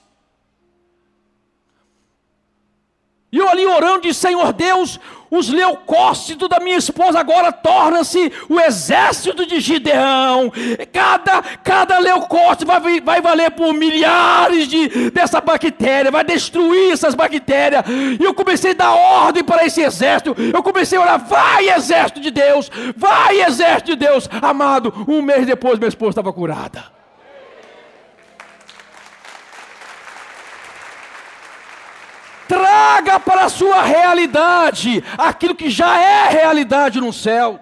E 3.32 3.38
eu 3.38 3.48
ali 3.48 3.66
orando, 3.66 4.02
disse: 4.02 4.22
Senhor 4.22 4.52
Deus, 4.54 5.00
os 5.30 5.50
leucócitos 5.50 6.50
da 6.50 6.60
minha 6.60 6.78
esposa 6.78 7.20
agora 7.20 7.52
torna-se 7.52 8.32
o 8.50 8.60
exército 8.60 9.46
de 9.46 9.60
Gideão. 9.60 10.52
Cada, 10.92 11.42
cada 11.64 12.00
leucócito 12.00 12.66
vai, 12.66 13.00
vai 13.00 13.22
valer 13.22 13.52
por 13.52 13.72
milhares 13.74 14.68
de, 14.68 15.12
dessa 15.12 15.40
bactéria, 15.40 16.10
vai 16.10 16.24
destruir 16.24 16.94
essas 16.94 17.14
bactérias. 17.14 17.84
E 18.20 18.24
eu 18.24 18.34
comecei 18.34 18.72
a 18.72 18.76
dar 18.76 18.94
ordem 18.94 19.44
para 19.44 19.64
esse 19.64 19.82
exército. 19.82 20.36
Eu 20.52 20.64
comecei 20.64 20.98
a 20.98 21.02
orar: 21.02 21.26
vai, 21.28 21.70
exército 21.70 22.20
de 22.20 22.32
Deus, 22.32 22.72
vai, 22.98 23.42
exército 23.42 23.92
de 23.92 23.96
Deus. 23.96 24.28
Amado, 24.42 25.06
um 25.08 25.22
mês 25.22 25.46
depois 25.46 25.78
minha 25.78 25.90
esposa 25.90 26.12
estava 26.12 26.34
curada. 26.34 26.99
Traga 32.50 33.20
para 33.20 33.46
a 33.46 33.50
sua 33.50 33.84
realidade 33.84 35.04
aquilo 35.16 35.54
que 35.54 35.70
já 35.70 36.02
é 36.02 36.30
realidade 36.30 37.00
no 37.00 37.14
céu. 37.14 37.60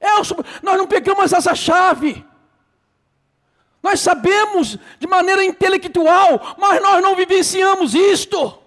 É, 0.00 0.08
nós 0.62 0.78
não 0.78 0.86
pegamos 0.86 1.30
essa 1.30 1.54
chave. 1.54 2.24
Nós 3.82 4.00
sabemos 4.00 4.78
de 4.98 5.06
maneira 5.06 5.44
intelectual, 5.44 6.56
mas 6.56 6.82
nós 6.82 7.02
não 7.02 7.14
vivenciamos 7.14 7.94
isto. 7.94 8.58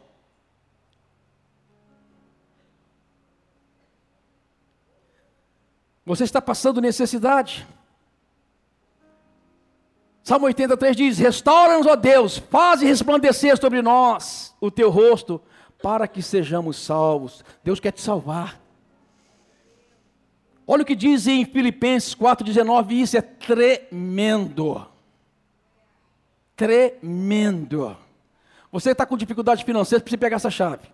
Você 6.06 6.24
está 6.24 6.40
passando 6.40 6.80
necessidade. 6.80 7.68
Salmo 10.30 10.46
83 10.46 10.96
diz: 10.96 11.18
Restaura-nos, 11.18 11.88
ó 11.88 11.96
Deus, 11.96 12.38
faze 12.38 12.86
resplandecer 12.86 13.60
sobre 13.60 13.82
nós 13.82 14.56
o 14.62 14.70
teu 14.70 14.92
rosto, 14.92 15.42
para 15.82 16.08
que 16.08 16.22
sejamos 16.22 16.78
salvos. 16.78 17.44
Deus 17.64 17.80
quer 17.80 17.92
te 17.92 18.00
salvar. 18.00 18.62
Olha 20.68 20.84
o 20.84 20.86
que 20.86 20.96
diz 20.96 21.26
em 21.26 21.44
Filipenses 21.46 22.14
4,19, 22.14 22.92
isso 22.92 23.18
é 23.18 23.24
tremendo. 23.24 24.86
Tremendo. 26.56 27.98
Você 28.72 28.92
está 28.92 29.08
com 29.08 29.18
dificuldade 29.18 29.66
financeira, 29.66 30.04
precisa 30.04 30.20
pegar 30.20 30.36
essa 30.36 30.52
chave. 30.52 30.90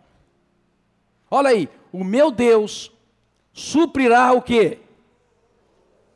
Olha 1.29 1.49
aí, 1.49 1.67
o 1.91 2.05
meu 2.05 2.31
Deus 2.31 2.89
suprirá 3.51 4.31
o 4.31 4.41
quê? 4.41 4.79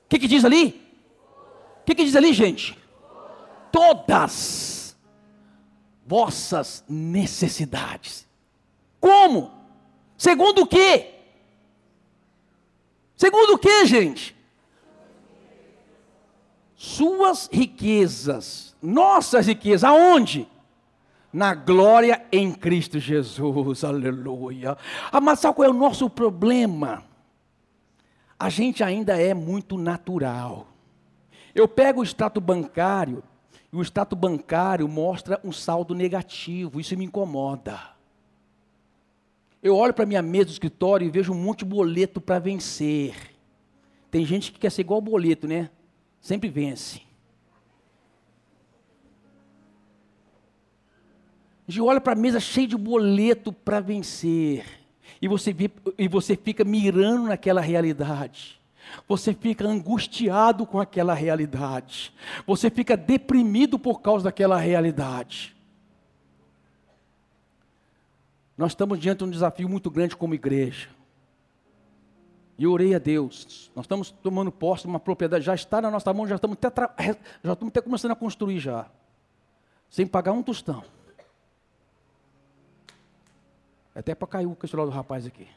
O 0.06 0.08
que, 0.08 0.20
que 0.20 0.28
diz 0.28 0.46
ali? 0.46 0.82
O 1.82 1.84
que, 1.84 1.96
que 1.96 2.06
diz 2.06 2.16
ali, 2.16 2.32
gente? 2.32 2.79
Todas 3.72 4.98
vossas 6.06 6.84
necessidades. 6.90 8.28
Como? 9.00 9.52
Segundo 10.18 10.64
o 10.64 10.68
quê? 10.68 11.16
Segundo 13.16 13.54
o 13.54 13.58
quê, 13.58 13.86
gente? 13.86 14.36
Suas 16.76 17.50
riquezas, 17.52 18.76
nossas 18.82 19.46
riquezas, 19.46 19.84
aonde? 19.84 20.48
Na 21.32 21.54
glória 21.54 22.26
em 22.32 22.54
Cristo 22.54 22.98
Jesus, 22.98 23.84
aleluia. 23.86 24.78
Ah, 25.12 25.22
mas 25.22 25.40
sabe 25.40 25.58
qual 25.58 25.68
é 25.68 25.70
o 25.70 25.74
nosso 25.74 26.10
problema? 26.10 27.04
A 28.40 28.50
gente 28.50 28.84
ainda 28.84 29.22
é 29.22 29.34
muito 29.34 29.78
natural. 29.78 30.68
Eu 31.54 31.68
pego 31.68 32.00
o 32.00 32.04
extrato 32.04 32.40
bancário, 32.40 33.22
e 33.72 33.76
o 33.76 33.82
extrato 33.82 34.16
bancário 34.16 34.88
mostra 34.88 35.40
um 35.44 35.52
saldo 35.52 35.94
negativo, 35.94 36.80
isso 36.80 36.98
me 36.98 37.06
incomoda. 37.06 37.80
Eu 39.62 39.76
olho 39.76 39.94
para 39.94 40.04
a 40.04 40.08
minha 40.08 40.22
mesa 40.22 40.46
do 40.46 40.52
escritório 40.52 41.06
e 41.06 41.12
vejo 41.12 41.34
um 41.34 41.36
monte 41.36 41.60
de 41.60 41.66
boleto 41.66 42.20
para 42.22 42.40
vencer. 42.40 43.14
Tem 44.10 44.26
gente 44.26 44.52
que 44.52 44.60
quer 44.60 44.72
ser 44.72 44.82
igual 44.82 45.02
boleto, 45.02 45.48
né? 45.48 45.70
Sempre 46.20 46.50
vence. 46.50 47.02
Gente 51.68 51.82
olha 51.82 52.02
para 52.02 52.14
a 52.14 52.16
mesa 52.16 52.40
cheia 52.40 52.68
de 52.68 52.78
boleto 52.78 53.54
para 53.54 53.80
vencer. 53.80 54.66
E 55.22 55.28
você, 55.28 55.56
e 55.98 56.08
você 56.08 56.36
fica 56.36 56.64
mirando 56.64 57.28
naquela 57.28 57.62
realidade. 57.62 58.59
Você 59.08 59.34
fica 59.34 59.68
angustiado 59.68 60.66
com 60.66 60.80
aquela 60.80 61.14
realidade. 61.14 62.14
Você 62.46 62.70
fica 62.70 62.96
deprimido 62.96 63.78
por 63.78 64.02
causa 64.02 64.26
daquela 64.26 64.58
realidade. 64.58 65.56
Nós 68.58 68.72
estamos 68.72 69.00
diante 69.00 69.20
de 69.20 69.24
um 69.24 69.30
desafio 69.30 69.70
muito 69.70 69.90
grande 69.90 70.16
como 70.16 70.34
igreja. 70.34 70.90
E 72.58 72.68
orei 72.68 72.94
a 72.94 73.00
Deus. 73.00 73.72
Nós 73.74 73.86
estamos 73.86 74.12
tomando 74.12 74.52
posse 74.52 74.84
de 74.84 74.90
uma 74.90 75.00
propriedade, 75.00 75.46
já 75.46 75.56
está 75.56 75.82
na 75.82 75.90
nossa 75.90 76.14
mão, 76.14 76.28
já 76.28 76.36
estamos 76.36 76.58
até, 76.62 77.16
já 77.42 77.54
estamos 77.54 77.72
até 77.72 77.82
começando 77.82 78.12
a 78.12 78.16
construir 78.16 78.60
já. 78.60 78.86
Sem 79.90 80.06
pagar 80.06 80.34
um 80.34 80.44
tostão. 80.44 80.84
É 83.96 84.00
até 84.00 84.14
para 84.14 84.28
cair 84.28 84.46
o 84.46 84.56
questionário 84.56 84.92
do 84.92 84.96
rapaz 84.96 85.26
aqui. 85.26 85.48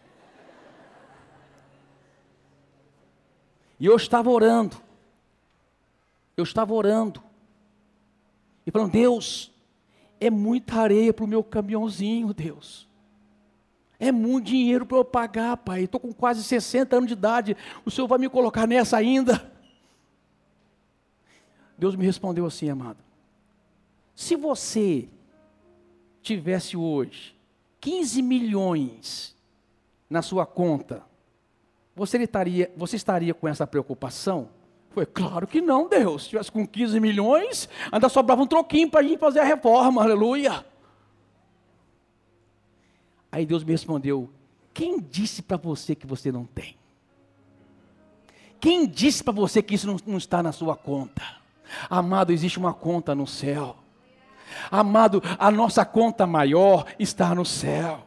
E 3.82 3.86
eu 3.86 3.96
estava 3.96 4.30
orando. 4.30 4.76
Eu 6.36 6.44
estava 6.44 6.72
orando. 6.72 7.20
E 8.64 8.70
falando, 8.70 8.92
Deus, 8.92 9.50
é 10.20 10.30
muita 10.30 10.76
areia 10.76 11.12
para 11.12 11.24
o 11.24 11.28
meu 11.28 11.42
caminhãozinho, 11.42 12.32
Deus. 12.32 12.88
É 13.98 14.12
muito 14.12 14.46
dinheiro 14.46 14.86
para 14.86 14.98
eu 14.98 15.04
pagar, 15.04 15.56
pai. 15.56 15.82
Estou 15.82 15.98
com 15.98 16.12
quase 16.12 16.44
60 16.44 16.94
anos 16.94 17.08
de 17.08 17.14
idade. 17.14 17.56
O 17.84 17.90
Senhor 17.90 18.06
vai 18.06 18.20
me 18.20 18.28
colocar 18.28 18.68
nessa 18.68 18.96
ainda? 18.96 19.52
Deus 21.76 21.96
me 21.96 22.06
respondeu 22.06 22.46
assim, 22.46 22.70
amado. 22.70 22.98
Se 24.14 24.36
você 24.36 25.08
tivesse 26.22 26.76
hoje 26.76 27.34
15 27.80 28.22
milhões 28.22 29.34
na 30.08 30.22
sua 30.22 30.46
conta, 30.46 31.04
você 31.94 32.18
estaria, 32.18 32.72
você 32.76 32.96
estaria 32.96 33.34
com 33.34 33.46
essa 33.46 33.66
preocupação? 33.66 34.48
Foi 34.90 35.06
claro 35.06 35.46
que 35.46 35.60
não, 35.60 35.88
Deus. 35.88 36.24
Se 36.24 36.30
tivesse 36.30 36.52
com 36.52 36.66
15 36.66 37.00
milhões, 37.00 37.68
ainda 37.90 38.08
sobrava 38.08 38.42
um 38.42 38.46
troquinho 38.46 38.90
para 38.90 39.00
a 39.00 39.02
gente 39.02 39.18
fazer 39.18 39.40
a 39.40 39.44
reforma, 39.44 40.02
aleluia. 40.02 40.64
Aí 43.30 43.46
Deus 43.46 43.64
me 43.64 43.72
respondeu: 43.72 44.30
Quem 44.74 45.00
disse 45.00 45.42
para 45.42 45.56
você 45.56 45.94
que 45.94 46.06
você 46.06 46.30
não 46.30 46.44
tem? 46.44 46.76
Quem 48.60 48.86
disse 48.86 49.24
para 49.24 49.32
você 49.32 49.62
que 49.62 49.74
isso 49.74 49.86
não, 49.86 49.96
não 50.06 50.18
está 50.18 50.42
na 50.42 50.52
sua 50.52 50.76
conta? 50.76 51.22
Amado, 51.88 52.32
existe 52.32 52.58
uma 52.58 52.74
conta 52.74 53.14
no 53.14 53.26
céu. 53.26 53.76
Amado, 54.70 55.22
a 55.38 55.50
nossa 55.50 55.84
conta 55.84 56.26
maior 56.26 56.86
está 56.98 57.34
no 57.34 57.44
céu. 57.44 58.06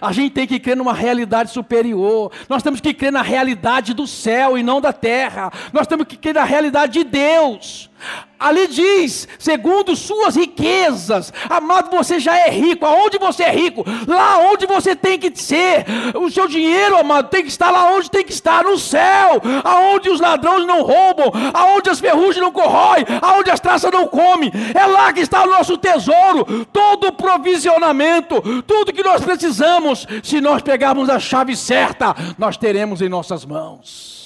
A 0.00 0.12
gente 0.12 0.32
tem 0.32 0.46
que 0.46 0.58
crer 0.58 0.76
numa 0.76 0.92
realidade 0.92 1.50
superior. 1.50 2.30
Nós 2.48 2.62
temos 2.62 2.80
que 2.80 2.94
crer 2.94 3.12
na 3.12 3.22
realidade 3.22 3.94
do 3.94 4.06
céu 4.06 4.56
e 4.58 4.62
não 4.62 4.80
da 4.80 4.92
terra. 4.92 5.52
Nós 5.72 5.86
temos 5.86 6.06
que 6.06 6.16
crer 6.16 6.34
na 6.34 6.44
realidade 6.44 6.92
de 6.92 7.04
Deus. 7.04 7.90
Ali 8.38 8.66
diz, 8.66 9.26
segundo 9.38 9.96
suas 9.96 10.36
riquezas, 10.36 11.32
amado, 11.48 11.90
você 11.90 12.18
já 12.20 12.36
é 12.36 12.50
rico. 12.50 12.84
Aonde 12.84 13.16
você 13.16 13.44
é 13.44 13.50
rico? 13.50 13.84
Lá 14.06 14.38
onde 14.38 14.66
você 14.66 14.94
tem 14.94 15.18
que 15.18 15.32
ser. 15.34 15.86
O 16.14 16.30
seu 16.30 16.46
dinheiro, 16.46 16.98
amado, 16.98 17.30
tem 17.30 17.42
que 17.42 17.48
estar 17.48 17.70
lá 17.70 17.90
onde 17.92 18.10
tem 18.10 18.22
que 18.22 18.32
estar, 18.32 18.64
no 18.64 18.76
céu. 18.76 19.40
Aonde 19.62 20.10
os 20.10 20.20
ladrões 20.20 20.66
não 20.66 20.82
roubam, 20.82 21.32
aonde 21.54 21.88
as 21.88 22.00
ferrugens 22.00 22.42
não 22.42 22.52
corroem, 22.52 23.06
aonde 23.22 23.50
as 23.50 23.60
traças 23.60 23.90
não 23.90 24.06
comem. 24.06 24.52
É 24.74 24.84
lá 24.84 25.12
que 25.12 25.20
está 25.20 25.42
o 25.42 25.50
nosso 25.50 25.78
tesouro. 25.78 26.66
Todo 26.66 27.08
o 27.08 27.12
provisionamento, 27.12 28.42
tudo 28.66 28.92
que 28.92 29.02
nós 29.02 29.24
precisamos, 29.24 30.06
se 30.22 30.40
nós 30.40 30.60
pegarmos 30.60 31.08
a 31.08 31.18
chave 31.18 31.56
certa, 31.56 32.14
nós 32.36 32.58
teremos 32.58 33.00
em 33.00 33.08
nossas 33.08 33.44
mãos. 33.46 34.23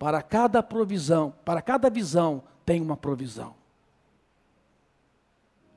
Para 0.00 0.22
cada 0.22 0.62
provisão, 0.62 1.34
para 1.44 1.60
cada 1.60 1.90
visão, 1.90 2.42
tem 2.64 2.80
uma 2.80 2.96
provisão. 2.96 3.54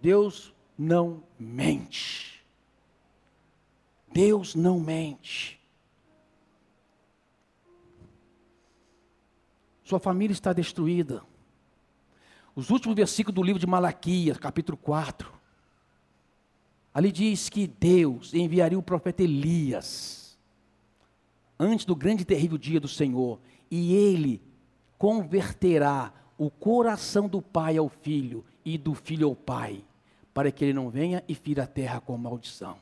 Deus 0.02 0.54
não 0.78 1.22
mente. 1.38 2.42
Deus 4.14 4.56
não 4.56 4.80
mente. 4.80 5.60
Sua 9.84 10.00
família 10.00 10.32
está 10.32 10.54
destruída. 10.54 11.22
Os 12.56 12.70
últimos 12.70 12.96
versículos 12.96 13.36
do 13.36 13.44
livro 13.44 13.60
de 13.60 13.68
Malaquias, 13.68 14.38
capítulo 14.38 14.78
4. 14.78 15.34
Ali 16.94 17.12
diz 17.12 17.50
que 17.50 17.68
Deus 17.68 18.34
enviaria 18.34 18.80
o 18.80 18.84
profeta 18.84 19.22
Elias 19.22 20.38
antes 21.60 21.86
do 21.86 21.94
grande 21.94 22.22
e 22.22 22.26
terrível 22.26 22.58
dia 22.58 22.80
do 22.80 22.88
Senhor 22.88 23.42
e 23.76 23.96
ele 23.96 24.40
converterá 25.00 26.14
o 26.38 26.52
coração 26.52 27.28
do 27.28 27.42
pai 27.42 27.76
ao 27.76 27.90
filho 27.90 28.46
e 28.64 28.78
do 28.78 28.94
filho 28.94 29.28
ao 29.28 29.36
pai, 29.36 29.84
para 30.32 30.52
que 30.52 30.64
ele 30.64 30.74
não 30.74 30.92
venha 30.92 31.24
e 31.28 31.34
fira 31.34 31.64
a 31.64 31.68
terra 31.68 32.00
com 32.00 32.16
maldição. 32.16 32.76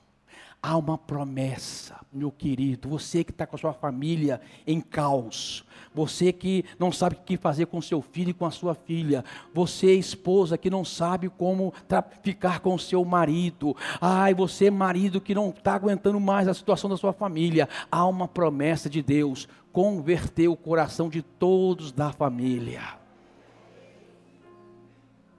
Há 0.61 0.77
uma 0.77 0.97
promessa, 0.97 1.95
meu 2.11 2.29
querido, 2.29 2.89
você 2.89 3.23
que 3.23 3.31
está 3.31 3.47
com 3.47 3.55
a 3.55 3.59
sua 3.59 3.73
família 3.73 4.41
em 4.67 4.81
caos, 4.81 5.65
você 5.95 6.33
que 6.33 6.65
não 6.77 6.91
sabe 6.91 7.15
o 7.15 7.19
que 7.21 7.37
fazer 7.37 7.67
com 7.67 7.81
seu 7.81 8.01
filho 8.01 8.29
e 8.29 8.33
com 8.33 8.45
a 8.45 8.51
sua 8.51 8.75
filha, 8.75 9.23
você 9.53 9.95
esposa 9.95 10.57
que 10.57 10.69
não 10.69 10.85
sabe 10.85 11.29
como 11.29 11.73
ficar 12.21 12.59
com 12.59 12.75
o 12.75 12.79
seu 12.79 13.03
marido, 13.05 13.75
ai, 13.99 14.33
você 14.33 14.69
marido 14.69 15.21
que 15.21 15.33
não 15.33 15.49
está 15.49 15.73
aguentando 15.73 16.19
mais 16.19 16.49
a 16.49 16.53
situação 16.53 16.89
da 16.89 16.97
sua 16.97 17.13
família, 17.13 17.67
há 17.89 18.05
uma 18.05 18.27
promessa 18.27 18.89
de 18.89 19.01
Deus, 19.01 19.47
converter 19.71 20.47
o 20.47 20.55
coração 20.55 21.09
de 21.09 21.21
todos 21.21 21.91
da 21.91 22.11
família. 22.11 22.81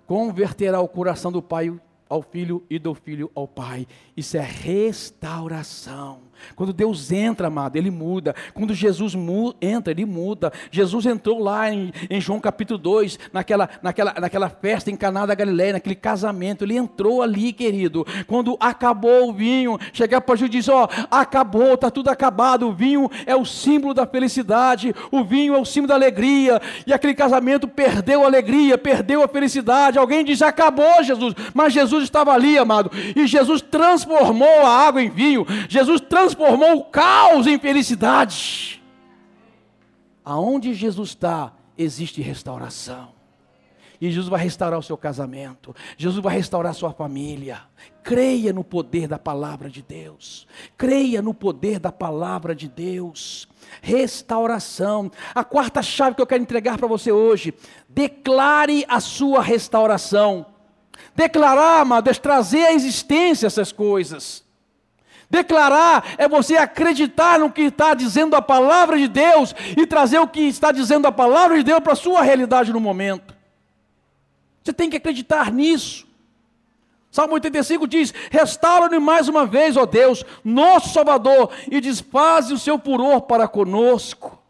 Converterá 0.07 0.81
o 0.81 0.89
coração 0.89 1.31
do 1.31 1.43
pai 1.43 1.73
ao 2.09 2.23
filho 2.23 2.63
e 2.69 2.79
do 2.79 2.95
filho 2.95 3.31
ao 3.35 3.49
pai. 3.49 3.87
Isso 4.17 4.37
é 4.37 4.41
restauração. 4.41 6.21
Quando 6.55 6.73
Deus 6.73 7.11
entra, 7.13 7.49
amado, 7.49 7.77
ele 7.77 7.91
muda. 7.91 8.35
Quando 8.55 8.75
Jesus 8.75 9.15
mu 9.15 9.55
entra, 9.61 9.93
ele 9.93 10.05
muda. 10.05 10.53
Jesus 10.71 11.07
entrou 11.07 11.39
lá 11.39 11.71
em, 11.73 11.93
em, 12.11 12.21
João 12.21 12.41
capítulo 12.41 12.79
2, 12.79 13.19
naquela, 13.33 13.69
naquela, 13.83 14.15
naquela 14.21 14.49
festa 14.49 14.91
em 14.91 14.97
Caná 14.97 15.27
da 15.27 15.35
Galileia, 15.35 15.75
naquele 15.75 15.95
casamento. 15.95 16.65
Ele 16.65 16.77
entrou 16.77 17.23
ali, 17.23 17.53
querido. 17.53 18.07
Quando 18.27 18.57
acabou 18.61 19.29
o 19.29 19.33
vinho, 19.33 19.79
chegar 19.93 20.21
para 20.21 20.37
Jesus 20.37 20.49
e 20.49 20.59
diz: 20.59 20.69
Ó, 20.69 20.89
acabou, 21.11 21.75
está 21.75 21.91
tudo 21.91 22.09
acabado. 22.09 22.69
O 22.69 22.73
vinho 22.73 23.11
é 23.27 23.35
o 23.35 23.45
símbolo 23.45 23.95
da 23.95 24.07
felicidade, 24.07 24.95
o 25.11 25.25
vinho 25.25 25.55
é 25.55 25.59
o 25.59 25.65
símbolo 25.65 25.89
da 25.89 25.95
alegria. 25.95 26.61
E 26.87 26.93
aquele 26.93 27.15
casamento 27.15 27.67
perdeu 27.69 28.23
a 28.23 28.27
alegria, 28.27 28.77
perdeu 28.77 29.23
a 29.23 29.29
felicidade. 29.29 29.99
Alguém 29.99 30.25
diz: 30.25 30.43
acabou, 30.43 31.03
Jesus. 31.03 31.35
Mas 31.55 31.73
Jesus 31.73 32.05
estava 32.05 32.33
ali, 32.33 32.59
amado. 32.59 32.91
E 33.17 33.27
Jesus 33.27 33.61
transformou 33.63 34.67
a 34.67 34.87
água 34.87 35.03
em 35.03 35.11
vinho. 35.11 35.47
Jesus 35.69 36.01
transformou 36.01 36.32
transformou 36.35 36.79
o 36.79 36.85
caos 36.85 37.47
em 37.47 37.59
felicidade. 37.59 38.83
Aonde 40.25 40.75
Jesus 40.75 41.11
está, 41.11 41.53
existe 41.77 42.21
restauração. 42.23 43.11
E 44.01 44.11
Jesus 44.11 44.29
vai 44.29 44.41
restaurar 44.41 44.81
o 44.81 44.83
seu 44.83 44.97
casamento. 44.97 45.75
Jesus 45.97 46.21
vai 46.21 46.35
restaurar 46.35 46.73
a 46.73 46.75
sua 46.75 46.93
família. 46.93 47.61
Creia 48.03 48.53
no 48.53 48.65
poder 48.65 49.07
da 49.07 49.17
palavra 49.17 49.71
de 49.71 49.81
Deus. 49.81 50.47
Creia 50.77 51.23
no 51.23 51.33
poder 51.33 51.79
da 51.79 51.93
palavra 51.93 52.53
de 52.53 52.67
Deus. 52.67 53.49
Restauração. 53.81 55.09
A 55.33 55.45
quarta 55.45 55.83
chave 55.83 56.17
que 56.17 56.23
eu 56.23 56.27
quero 56.27 56.43
entregar 56.43 56.79
para 56.79 56.89
você 56.89 57.13
hoje. 57.13 57.55
Declare 57.89 58.85
a 58.89 58.99
sua 58.99 59.41
restauração. 59.41 60.47
Declarar, 61.15 61.83
amado, 61.83 62.11
é 62.11 62.15
trazer 62.15 62.65
à 62.67 62.73
existência 62.73 63.47
essas 63.47 63.71
coisas. 63.71 64.45
Declarar 65.33 66.15
é 66.19 66.29
você 66.29 66.59
acreditar 66.59 67.39
no 67.39 67.51
que 67.51 67.63
está 67.63 67.95
dizendo 67.95 68.37
a 68.37 68.43
palavra 68.43 68.99
de 68.99 69.09
Deus 69.09 69.55
e 69.75 69.87
trazer 69.87 70.19
o 70.19 70.29
que 70.29 70.43
está 70.43 70.71
dizendo 70.71 71.07
a 71.07 71.11
palavra 71.11 71.57
de 71.57 71.63
Deus 71.63 71.81
para 71.81 71.95
a 71.95 71.97
sua 71.97 72.21
realidade 72.21 72.71
no 72.71 72.79
momento. 72.79 73.35
Você 74.63 74.75
tem 74.75 74.91
que 74.91 74.99
acreditar 74.99 75.51
nisso. 75.51 76.07
Salmo 77.11 77.33
85 77.33 77.89
diz: 77.89 78.13
Restaura-nos 78.31 79.03
mais 79.03 79.27
uma 79.27 79.47
vez, 79.47 79.75
ó 79.75 79.87
Deus, 79.87 80.23
nosso 80.45 80.91
Salvador, 80.91 81.51
e 81.71 81.81
desfaze 81.81 82.53
o 82.53 82.59
seu 82.59 82.79
furor 82.79 83.23
para 83.23 83.49
conosco. 83.49 84.42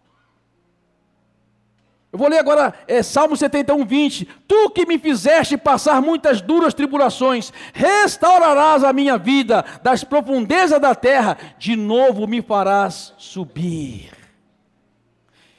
Eu 2.13 2.19
vou 2.19 2.29
ler 2.29 2.39
agora 2.39 2.75
é, 2.87 3.03
Salmo 3.03 3.35
71, 3.35 3.87
20. 3.87 4.29
Tu 4.47 4.71
que 4.71 4.85
me 4.85 4.99
fizeste 4.99 5.57
passar 5.57 6.03
muitas 6.03 6.43
duras 6.43 6.75
tribulações, 6.75 7.51
restaurarás 7.73 8.85
a 8.85 8.93
minha 8.93 9.17
vida 9.17 9.65
das 9.83 10.05
profundezas 10.05 10.79
da 10.79 10.95
terra, 10.95 11.39
de 11.59 11.75
novo 11.75 12.27
me 12.27 12.43
farás 12.43 13.15
subir. 13.17 14.11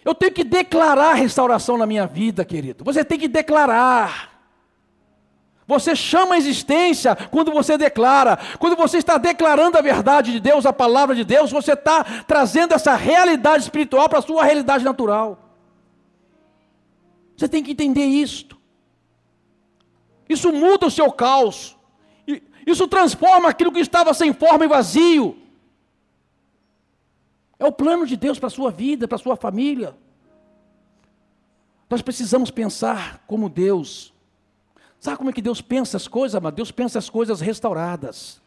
Eu 0.06 0.14
tenho 0.14 0.32
que 0.32 0.44
declarar 0.44 1.14
restauração 1.14 1.76
na 1.76 1.88
minha 1.88 2.06
vida, 2.06 2.46
querido. 2.46 2.84
Você 2.84 3.04
tem 3.04 3.18
que 3.18 3.28
declarar. 3.28 4.32
Você 5.66 5.96
chama 5.96 6.36
a 6.36 6.38
existência 6.38 7.16
quando 7.16 7.52
você 7.52 7.80
declara. 7.80 8.38
Quando 8.60 8.76
você 8.76 8.98
está 8.98 9.18
declarando 9.18 9.78
a 9.78 9.82
verdade 9.82 10.32
de 10.32 10.40
Deus, 10.40 10.68
a 10.68 10.74
palavra 10.74 11.16
de 11.16 11.24
Deus, 11.24 11.52
você 11.52 11.74
está 11.74 12.04
trazendo 12.28 12.76
essa 12.76 12.94
realidade 12.94 13.64
espiritual 13.64 14.08
para 14.08 14.20
a 14.20 14.22
sua 14.22 14.44
realidade 14.44 14.84
natural. 14.84 15.43
Você 17.44 17.50
tem 17.50 17.62
que 17.62 17.72
entender 17.72 18.06
isto. 18.06 18.58
Isso 20.30 20.50
muda 20.54 20.88
o 20.88 20.90
seu 20.90 21.12
caos. 21.12 21.76
Isso 22.66 22.88
transforma 22.88 23.50
aquilo 23.50 23.70
que 23.70 23.82
estava 23.82 24.14
sem 24.14 24.32
forma 24.32 24.64
e 24.64 24.68
vazio. 24.70 25.38
É 27.60 27.66
o 27.66 27.72
plano 27.74 28.08
de 28.08 28.16
Deus 28.16 28.40
para 28.40 28.48
a 28.48 28.50
sua 28.50 28.72
vida, 28.72 29.10
para 29.10 29.18
a 29.18 29.20
sua 29.20 29.36
família. 29.36 29.94
Nós 31.90 32.02
precisamos 32.02 32.50
pensar 32.50 33.22
como 33.28 33.50
Deus. 33.50 34.14
Sabe 34.98 35.18
como 35.18 35.30
é 35.30 35.34
que 35.34 35.42
Deus 35.42 35.60
pensa 35.60 35.98
as 35.98 36.08
coisas, 36.08 36.42
mas 36.42 36.54
Deus 36.54 36.72
pensa 36.72 36.98
as 36.98 37.10
coisas 37.10 37.42
restauradas. 37.42 38.42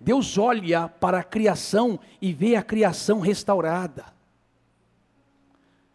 Deus 0.00 0.36
olha 0.36 0.88
para 0.88 1.20
a 1.20 1.22
criação 1.22 2.00
e 2.20 2.32
vê 2.32 2.56
a 2.56 2.64
criação 2.64 3.20
restaurada. 3.20 4.13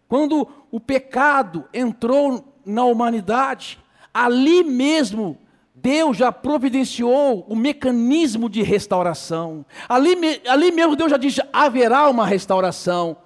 Quando 0.10 0.48
o 0.72 0.80
pecado 0.80 1.70
entrou 1.72 2.44
na 2.66 2.84
humanidade, 2.84 3.80
ali 4.12 4.64
mesmo 4.64 5.38
Deus 5.74 6.18
já 6.18 6.32
providenciou 6.32 7.46
o 7.48 7.56
mecanismo 7.56 8.50
de 8.50 8.64
restauração. 8.64 9.64
Ali, 9.88 10.18
ali 10.48 10.72
mesmo 10.72 10.96
Deus 10.96 11.12
já 11.12 11.18
disse: 11.18 11.42
haverá 11.54 12.10
uma 12.10 12.26
restauração. 12.26 13.18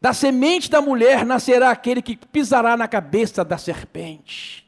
Da 0.00 0.12
semente 0.12 0.68
da 0.68 0.82
mulher 0.82 1.24
nascerá 1.24 1.70
aquele 1.70 2.02
que 2.02 2.16
pisará 2.16 2.76
na 2.76 2.88
cabeça 2.88 3.44
da 3.44 3.56
serpente. 3.56 4.66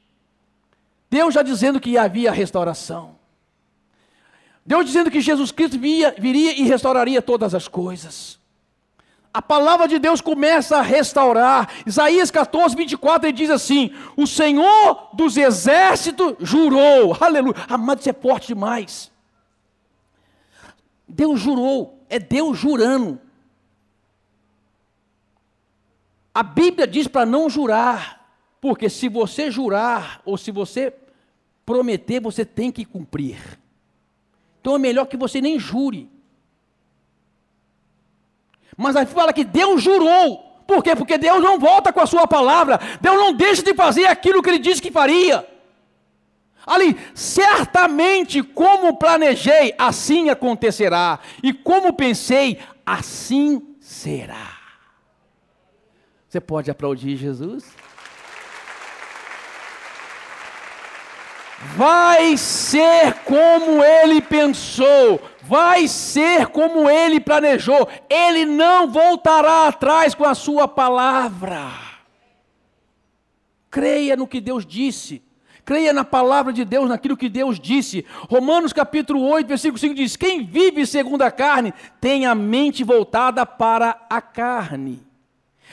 Deus 1.10 1.34
já 1.34 1.42
dizendo 1.42 1.80
que 1.80 1.98
havia 1.98 2.30
restauração. 2.30 3.16
Deus 4.64 4.86
dizendo 4.86 5.10
que 5.10 5.20
Jesus 5.20 5.50
Cristo 5.50 5.78
via, 5.78 6.14
viria 6.16 6.52
e 6.52 6.62
restauraria 6.62 7.20
todas 7.20 7.54
as 7.56 7.66
coisas. 7.66 8.38
A 9.32 9.42
palavra 9.42 9.86
de 9.86 9.98
Deus 9.98 10.20
começa 10.20 10.78
a 10.78 10.82
restaurar. 10.82 11.68
Isaías 11.86 12.30
14, 12.30 12.74
24, 12.74 13.28
ele 13.28 13.36
diz 13.36 13.50
assim: 13.50 13.94
O 14.16 14.26
Senhor 14.26 15.10
dos 15.12 15.36
exércitos 15.36 16.34
jurou. 16.40 17.16
Aleluia. 17.20 17.54
Amado, 17.68 18.00
isso 18.00 18.10
é 18.10 18.12
forte 18.12 18.48
demais. 18.48 19.12
Deus 21.06 21.40
jurou. 21.40 22.04
É 22.08 22.18
Deus 22.18 22.58
jurando. 22.58 23.20
A 26.34 26.42
Bíblia 26.42 26.86
diz 26.86 27.06
para 27.06 27.26
não 27.26 27.50
jurar. 27.50 28.18
Porque 28.60 28.88
se 28.88 29.08
você 29.08 29.50
jurar, 29.50 30.20
ou 30.24 30.36
se 30.36 30.50
você 30.50 30.92
prometer, 31.64 32.20
você 32.20 32.44
tem 32.44 32.72
que 32.72 32.84
cumprir. 32.84 33.38
Então 34.60 34.74
é 34.74 34.78
melhor 34.78 35.06
que 35.06 35.16
você 35.16 35.40
nem 35.40 35.58
jure. 35.58 36.10
Mas 38.78 38.94
aí 38.94 39.04
fala 39.04 39.32
que 39.32 39.42
Deus 39.42 39.82
jurou. 39.82 40.38
Por 40.64 40.84
quê? 40.84 40.94
Porque 40.94 41.18
Deus 41.18 41.42
não 41.42 41.58
volta 41.58 41.92
com 41.92 42.00
a 42.00 42.06
sua 42.06 42.28
palavra. 42.28 42.78
Deus 43.00 43.16
não 43.16 43.32
deixa 43.32 43.60
de 43.60 43.74
fazer 43.74 44.06
aquilo 44.06 44.40
que 44.40 44.48
ele 44.48 44.60
disse 44.60 44.80
que 44.80 44.92
faria. 44.92 45.44
Ali, 46.64 46.96
certamente 47.12 48.40
como 48.42 48.96
planejei, 48.96 49.74
assim 49.76 50.30
acontecerá. 50.30 51.18
E 51.42 51.52
como 51.52 51.92
pensei, 51.92 52.60
assim 52.86 53.76
será. 53.80 54.58
Você 56.28 56.40
pode 56.40 56.70
aplaudir 56.70 57.16
Jesus? 57.16 57.64
Vai 61.74 62.36
ser 62.36 63.14
como 63.24 63.82
ele 63.82 64.20
pensou 64.20 65.20
vai 65.48 65.88
ser 65.88 66.48
como 66.48 66.90
ele 66.90 67.18
planejou, 67.18 67.88
ele 68.10 68.44
não 68.44 68.90
voltará 68.90 69.66
atrás 69.66 70.14
com 70.14 70.26
a 70.26 70.34
sua 70.34 70.68
palavra. 70.68 71.70
Creia 73.70 74.14
no 74.14 74.28
que 74.28 74.42
Deus 74.42 74.66
disse. 74.66 75.22
Creia 75.64 75.92
na 75.92 76.04
palavra 76.04 76.52
de 76.52 76.64
Deus, 76.64 76.88
naquilo 76.88 77.16
que 77.16 77.30
Deus 77.30 77.58
disse. 77.58 78.04
Romanos 78.28 78.74
capítulo 78.74 79.22
8, 79.22 79.46
versículo 79.46 79.78
5 79.78 79.94
diz: 79.94 80.16
Quem 80.16 80.44
vive 80.44 80.86
segundo 80.86 81.22
a 81.22 81.30
carne 81.30 81.72
tem 81.98 82.26
a 82.26 82.34
mente 82.34 82.84
voltada 82.84 83.46
para 83.46 84.06
a 84.08 84.20
carne. 84.20 85.02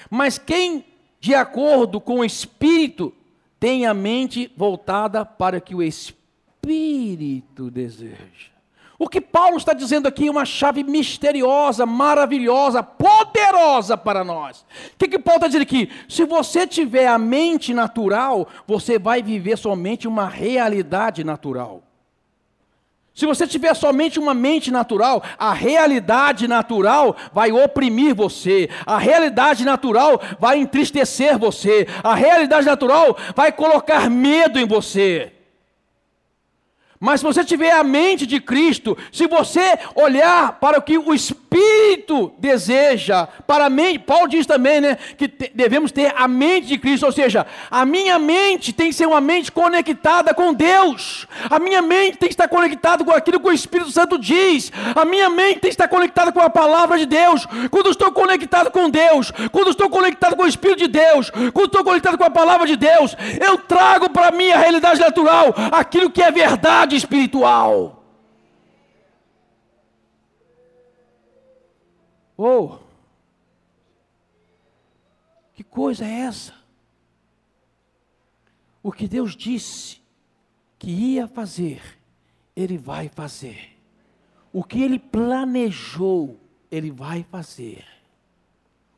Mas 0.09 0.37
quem, 0.37 0.85
de 1.19 1.35
acordo 1.35 1.99
com 1.99 2.19
o 2.19 2.25
Espírito, 2.25 3.13
tem 3.59 3.85
a 3.85 3.93
mente 3.93 4.51
voltada 4.55 5.25
para 5.25 5.57
o 5.57 5.61
que 5.61 5.75
o 5.75 5.83
Espírito 5.83 7.71
deseja. 7.71 8.54
O 8.97 9.09
que 9.09 9.19
Paulo 9.19 9.57
está 9.57 9.73
dizendo 9.73 10.07
aqui 10.07 10.27
é 10.27 10.31
uma 10.31 10.45
chave 10.45 10.81
misteriosa, 10.81 11.85
maravilhosa, 11.85 12.81
poderosa 12.81 13.97
para 13.97 14.23
nós. 14.23 14.65
O 14.93 14.97
que, 14.97 15.09
que 15.09 15.19
Paulo 15.19 15.37
está 15.37 15.47
dizendo 15.47 15.63
aqui? 15.63 15.89
Se 16.07 16.23
você 16.23 16.65
tiver 16.65 17.07
a 17.07 17.17
mente 17.17 17.73
natural, 17.73 18.47
você 18.65 18.97
vai 18.97 19.21
viver 19.21 19.57
somente 19.57 20.07
uma 20.07 20.29
realidade 20.29 21.25
natural. 21.25 21.83
Se 23.13 23.25
você 23.25 23.47
tiver 23.47 23.73
somente 23.73 24.19
uma 24.19 24.33
mente 24.33 24.71
natural, 24.71 25.23
a 25.37 25.53
realidade 25.53 26.47
natural 26.47 27.15
vai 27.33 27.51
oprimir 27.51 28.13
você, 28.13 28.69
a 28.85 28.97
realidade 28.97 29.63
natural 29.63 30.21
vai 30.37 30.57
entristecer 30.57 31.37
você, 31.37 31.87
a 32.03 32.13
realidade 32.13 32.65
natural 32.65 33.17
vai 33.33 33.53
colocar 33.53 34.09
medo 34.09 34.59
em 34.59 34.65
você. 34.65 35.34
Mas 36.99 37.19
se 37.19 37.25
você 37.25 37.43
tiver 37.43 37.71
a 37.71 37.83
mente 37.83 38.25
de 38.25 38.39
Cristo, 38.39 38.97
se 39.11 39.27
você 39.27 39.77
olhar 39.95 40.53
para 40.59 40.79
o 40.79 40.81
que 40.81 40.97
o 40.97 41.13
Espírito 41.13 42.33
deseja, 42.39 43.27
para 43.45 43.65
a 43.65 43.69
mente, 43.69 43.99
Paulo 43.99 44.29
diz 44.29 44.45
também, 44.45 44.79
né, 44.79 44.97
que 45.17 45.27
devemos 45.53 45.91
ter 45.91 46.13
a 46.15 46.27
mente 46.27 46.67
de 46.67 46.77
Cristo, 46.77 47.05
ou 47.05 47.11
seja, 47.11 47.45
a 47.69 47.85
minha 47.85 48.17
mente 48.17 48.71
tem 48.71 48.87
que 48.87 48.93
ser 48.93 49.07
uma 49.07 49.19
mente 49.19 49.51
conectada 49.51 50.33
com 50.33 50.53
Deus. 50.53 51.27
A 51.49 51.59
minha 51.59 51.81
mente 51.81 52.17
tem 52.17 52.29
que 52.29 52.33
estar 52.33 52.47
conectada 52.47 53.03
com 53.03 53.11
aquilo 53.11 53.39
que 53.39 53.47
o 53.47 53.53
Espírito 53.53 53.91
Santo 53.91 54.17
diz. 54.17 54.71
A 54.95 55.03
minha 55.03 55.29
mente 55.29 55.59
tem 55.59 55.69
que 55.69 55.75
estar 55.75 55.87
conectada 55.87 56.31
com 56.31 56.39
a 56.39 56.49
palavra 56.49 56.97
de 56.97 57.05
Deus. 57.05 57.45
Quando 57.71 57.89
estou 57.89 58.11
conectado 58.11 58.71
com 58.71 58.89
Deus, 58.89 59.31
quando 59.51 59.71
estou 59.71 59.89
conectado 59.89 60.35
com 60.35 60.43
o 60.43 60.47
Espírito 60.47 60.79
de 60.79 60.87
Deus, 60.87 61.29
quando 61.53 61.67
estou 61.67 61.83
conectado 61.83 62.17
com 62.17 62.23
a 62.23 62.29
palavra 62.29 62.65
de 62.65 62.77
Deus, 62.77 63.15
eu 63.45 63.57
trago 63.57 64.09
para 64.09 64.29
a 64.29 64.31
minha 64.31 64.57
realidade 64.57 64.99
natural 64.99 65.53
aquilo 65.71 66.09
que 66.09 66.21
é 66.21 66.31
verdade 66.31 66.84
espiritual. 66.93 68.03
Oh, 72.37 72.79
que 75.53 75.63
coisa 75.63 76.05
é 76.05 76.11
essa? 76.21 76.53
O 78.83 78.91
que 78.91 79.07
Deus 79.07 79.35
disse 79.35 80.01
que 80.77 80.91
ia 80.91 81.27
fazer, 81.27 81.81
Ele 82.55 82.77
vai 82.77 83.09
fazer. 83.09 83.75
O 84.51 84.63
que 84.63 84.83
Ele 84.83 84.99
planejou, 84.99 86.39
Ele 86.69 86.91
vai 86.91 87.23
fazer. 87.23 87.85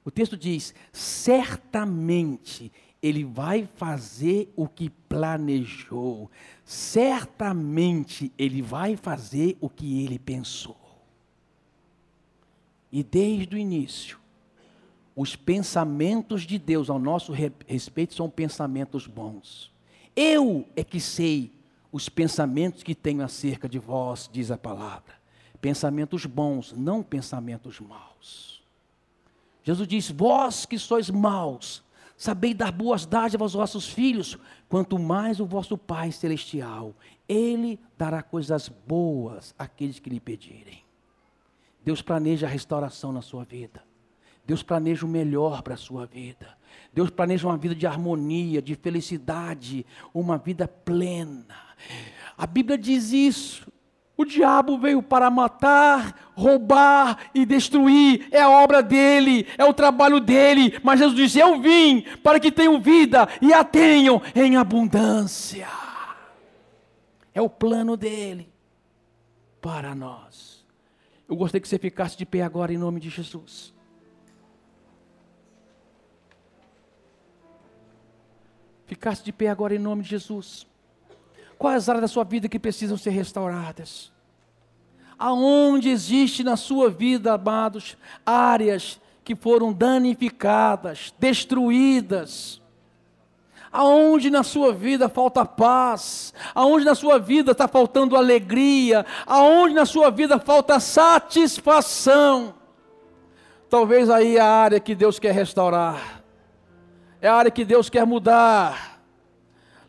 O 0.03 0.11
texto 0.11 0.35
diz: 0.35 0.73
certamente 0.91 2.71
Ele 3.01 3.23
vai 3.23 3.67
fazer 3.75 4.51
o 4.55 4.67
que 4.67 4.89
planejou 4.89 6.29
certamente 6.67 8.29
ele 8.37 8.61
vai 8.61 8.97
fazer 8.97 9.57
o 9.61 9.69
que 9.69 10.03
ele 10.03 10.19
pensou. 10.19 10.75
E 12.91 13.01
desde 13.01 13.55
o 13.55 13.57
início, 13.57 14.19
os 15.15 15.33
pensamentos 15.33 16.41
de 16.41 16.59
Deus 16.59 16.89
ao 16.89 16.99
nosso 16.99 17.31
respeito 17.65 18.13
são 18.13 18.29
pensamentos 18.29 19.07
bons. 19.07 19.71
Eu 20.13 20.67
é 20.75 20.83
que 20.83 20.99
sei 20.99 21.53
os 21.89 22.09
pensamentos 22.09 22.83
que 22.83 22.93
tenho 22.93 23.23
acerca 23.23 23.69
de 23.69 23.79
vós, 23.79 24.29
diz 24.31 24.51
a 24.51 24.57
palavra. 24.57 25.15
Pensamentos 25.61 26.25
bons, 26.25 26.73
não 26.73 27.01
pensamentos 27.01 27.79
maus. 27.79 28.61
Jesus 29.63 29.87
diz: 29.87 30.11
Vós 30.11 30.65
que 30.65 30.77
sois 30.77 31.09
maus, 31.09 31.81
Sabei 32.17 32.51
dar 32.55 32.71
boas 32.71 33.05
dádivas 33.05 33.43
aos 33.43 33.53
vossos 33.53 33.87
filhos, 33.87 34.39
quanto 34.67 34.97
mais 34.97 35.39
o 35.39 35.45
vosso 35.45 35.77
Pai 35.77 36.11
Celestial, 36.11 36.95
Ele 37.29 37.79
dará 37.95 38.23
coisas 38.23 38.69
boas 38.69 39.53
àqueles 39.57 39.99
que 39.99 40.09
lhe 40.09 40.19
pedirem. 40.19 40.83
Deus 41.85 42.01
planeja 42.01 42.47
a 42.47 42.49
restauração 42.49 43.11
na 43.11 43.21
sua 43.21 43.43
vida. 43.43 43.83
Deus 44.47 44.63
planeja 44.63 45.05
o 45.05 45.09
melhor 45.09 45.61
para 45.61 45.75
a 45.75 45.77
sua 45.77 46.07
vida. 46.07 46.57
Deus 46.91 47.11
planeja 47.11 47.47
uma 47.47 47.57
vida 47.57 47.75
de 47.75 47.85
harmonia, 47.85 48.61
de 48.61 48.73
felicidade, 48.73 49.85
uma 50.11 50.37
vida 50.37 50.67
plena. 50.67 51.45
A 52.35 52.47
Bíblia 52.47 52.77
diz 52.77 53.11
isso. 53.11 53.71
O 54.15 54.25
diabo 54.25 54.79
veio 54.79 55.03
para 55.03 55.29
matar, 55.29 56.26
roubar 56.37 57.31
e 57.33 57.45
destruir. 57.45 58.27
É 58.31 58.41
a 58.41 58.49
obra 58.49 58.83
dele, 58.83 59.47
é 59.57 59.65
o 59.65 59.73
trabalho 59.73 60.19
dele. 60.19 60.79
Mas 60.83 60.99
Jesus 60.99 61.17
disse: 61.17 61.39
Eu 61.39 61.59
vim 61.59 62.01
para 62.21 62.39
que 62.39 62.51
tenham 62.51 62.79
vida 62.79 63.27
e 63.41 63.51
a 63.51 63.63
tenham 63.63 64.21
em 64.35 64.55
abundância. 64.55 65.67
É 67.33 67.41
o 67.41 67.49
plano 67.49 67.97
dele 67.97 68.49
para 69.59 69.95
nós. 69.95 70.65
Eu 71.27 71.35
gostaria 71.35 71.61
que 71.61 71.67
você 71.67 71.79
ficasse 71.79 72.15
de 72.15 72.25
pé 72.25 72.41
agora 72.41 72.71
em 72.71 72.77
nome 72.77 72.99
de 72.99 73.09
Jesus. 73.09 73.73
Ficasse 78.85 79.23
de 79.23 79.33
pé 79.33 79.49
agora 79.49 79.75
em 79.75 79.79
nome 79.79 80.03
de 80.03 80.09
Jesus. 80.09 80.65
Quais 81.57 81.83
as 81.83 81.89
áreas 81.89 82.03
da 82.03 82.07
sua 82.07 82.23
vida 82.23 82.47
que 82.47 82.57
precisam 82.57 82.97
ser 82.97 83.09
restauradas? 83.09 84.15
Aonde 85.17 85.89
existe 85.89 86.43
na 86.43 86.55
sua 86.55 86.89
vida, 86.89 87.33
amados, 87.33 87.97
áreas 88.25 88.99
que 89.23 89.35
foram 89.35 89.73
danificadas, 89.73 91.13
destruídas? 91.19 92.61
Aonde 93.71 94.29
na 94.29 94.43
sua 94.43 94.73
vida 94.73 95.09
falta 95.09 95.45
paz? 95.45 96.33
Aonde 96.53 96.85
na 96.85 96.95
sua 96.95 97.19
vida 97.19 97.51
está 97.51 97.67
faltando 97.67 98.15
alegria? 98.15 99.05
Aonde 99.25 99.73
na 99.73 99.85
sua 99.85 100.09
vida 100.11 100.39
falta 100.39 100.79
satisfação? 100.79 102.53
Talvez 103.69 104.09
aí 104.09 104.37
é 104.37 104.39
a 104.39 104.49
área 104.49 104.79
que 104.79 104.95
Deus 104.95 105.19
quer 105.19 105.33
restaurar, 105.33 106.23
é 107.19 107.27
a 107.27 107.35
área 107.35 107.51
que 107.51 107.65
Deus 107.65 107.89
quer 107.89 108.05
mudar 108.05 108.97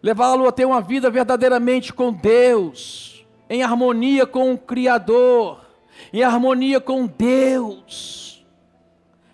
levá-lo 0.03 0.47
a 0.47 0.53
ter 0.53 0.65
uma 0.65 0.81
vida 0.81 1.11
verdadeiramente 1.11 1.93
com 1.93 2.13
Deus, 2.13 3.18
em 3.49 3.63
harmonia 3.63 4.27
com 4.27 4.53
o 4.53 4.59
Criador, 4.59 5.65
em 6.13 6.23
harmonia 6.23 6.81
com 6.81 7.07
Deus. 7.07 8.47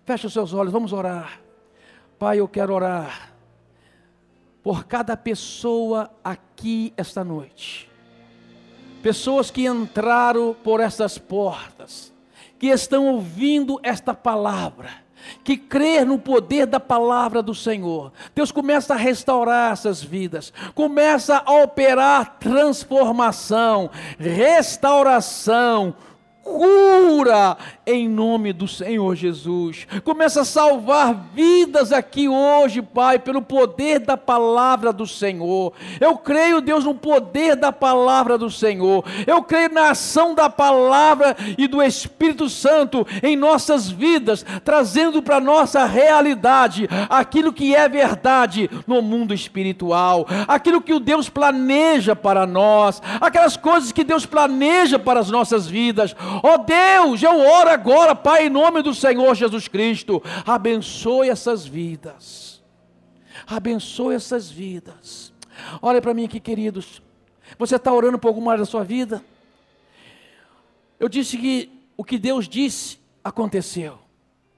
Feche 0.04 0.26
os 0.26 0.32
seus 0.32 0.52
olhos, 0.52 0.72
vamos 0.72 0.92
orar. 0.92 1.40
Pai, 2.18 2.40
eu 2.40 2.48
quero 2.48 2.74
orar 2.74 3.32
por 4.62 4.84
cada 4.84 5.16
pessoa 5.16 6.10
aqui 6.22 6.92
esta 6.96 7.22
noite. 7.22 7.90
Pessoas 9.02 9.50
que 9.50 9.66
entraram 9.66 10.56
por 10.64 10.80
essas 10.80 11.18
portas, 11.18 12.12
que 12.58 12.68
estão 12.68 13.06
ouvindo 13.08 13.78
esta 13.82 14.14
palavra 14.14 15.03
que 15.42 15.56
crer 15.56 16.04
no 16.04 16.18
poder 16.18 16.66
da 16.66 16.80
palavra 16.80 17.42
do 17.42 17.54
Senhor. 17.54 18.12
Deus 18.34 18.50
começa 18.50 18.94
a 18.94 18.98
restaurar 18.98 19.72
essas 19.72 20.02
vidas, 20.02 20.52
começa 20.74 21.42
a 21.44 21.62
operar 21.62 22.36
transformação, 22.38 23.90
restauração, 24.18 25.94
cura 26.44 27.56
em 27.86 28.08
nome 28.08 28.52
do 28.52 28.68
Senhor 28.68 29.16
Jesus. 29.16 29.86
Começa 30.04 30.42
a 30.42 30.44
salvar 30.44 31.14
vidas 31.34 31.92
aqui 31.92 32.28
hoje, 32.28 32.82
Pai, 32.82 33.18
pelo 33.18 33.40
poder 33.40 33.98
da 33.98 34.16
palavra 34.16 34.92
do 34.92 35.06
Senhor. 35.06 35.72
Eu 36.00 36.16
creio, 36.18 36.60
Deus, 36.60 36.84
no 36.84 36.94
poder 36.94 37.56
da 37.56 37.72
palavra 37.72 38.36
do 38.36 38.50
Senhor. 38.50 39.04
Eu 39.26 39.42
creio 39.42 39.72
na 39.72 39.90
ação 39.90 40.34
da 40.34 40.50
palavra 40.50 41.34
e 41.56 41.66
do 41.66 41.82
Espírito 41.82 42.48
Santo 42.48 43.06
em 43.22 43.36
nossas 43.36 43.90
vidas, 43.90 44.44
trazendo 44.64 45.22
para 45.22 45.40
nossa 45.40 45.84
realidade 45.86 46.88
aquilo 47.08 47.52
que 47.52 47.74
é 47.74 47.88
verdade 47.88 48.70
no 48.86 49.00
mundo 49.00 49.32
espiritual, 49.32 50.26
aquilo 50.46 50.82
que 50.82 50.92
o 50.92 51.00
Deus 51.00 51.28
planeja 51.28 52.14
para 52.14 52.46
nós, 52.46 53.00
aquelas 53.20 53.56
coisas 53.56 53.92
que 53.92 54.04
Deus 54.04 54.26
planeja 54.26 54.98
para 54.98 55.20
as 55.20 55.30
nossas 55.30 55.66
vidas. 55.66 56.14
Ó 56.42 56.54
oh 56.54 56.58
Deus, 56.58 57.22
eu 57.22 57.38
oro 57.38 57.70
agora, 57.70 58.14
Pai, 58.14 58.46
em 58.46 58.50
nome 58.50 58.82
do 58.82 58.94
Senhor 58.94 59.34
Jesus 59.34 59.68
Cristo, 59.68 60.22
abençoe 60.46 61.28
essas 61.28 61.66
vidas. 61.66 62.62
Abençoe 63.46 64.14
essas 64.14 64.50
vidas. 64.50 65.32
Olha 65.80 66.00
para 66.00 66.14
mim 66.14 66.24
aqui, 66.24 66.40
queridos. 66.40 67.02
Você 67.58 67.76
está 67.76 67.92
orando 67.92 68.18
por 68.18 68.28
alguma 68.28 68.52
área 68.52 68.64
da 68.64 68.70
sua 68.70 68.82
vida? 68.82 69.24
Eu 70.98 71.08
disse 71.08 71.36
que 71.36 71.70
o 71.96 72.04
que 72.04 72.18
Deus 72.18 72.48
disse 72.48 72.98
aconteceu. 73.22 73.98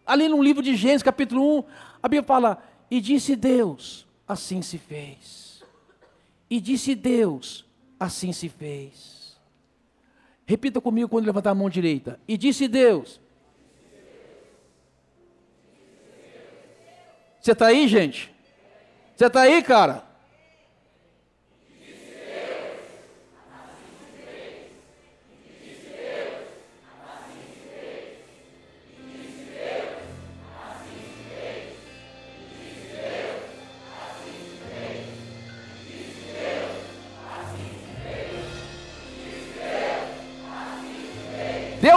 Ali 0.07 0.29
no 0.29 0.43
livro 0.43 0.63
de 0.63 0.77
Gênesis, 0.77 1.03
capítulo 1.03 1.59
1, 1.59 1.65
a 2.03 2.09
Bíblia 2.09 2.23
fala: 2.23 2.63
E 2.91 3.01
disse 3.01 3.35
Deus, 3.35 4.07
assim 4.27 4.63
se 4.63 4.79
fez. 4.79 5.65
E 6.49 6.61
disse 6.61 6.95
Deus, 6.95 7.65
assim 7.99 8.33
se 8.33 8.49
fez. 8.49 9.16
Repita 10.47 10.81
comigo 10.81 11.09
quando 11.09 11.27
levantar 11.27 11.51
a 11.51 11.55
mão 11.55 11.69
direita. 11.69 12.21
E 12.29 12.37
disse 12.39 12.69
Deus. 12.69 13.21
Você 17.41 17.53
está 17.53 17.67
aí, 17.67 17.89
gente? 17.89 18.33
Você 19.15 19.27
está 19.27 19.43
aí, 19.43 19.63
cara? 19.63 20.05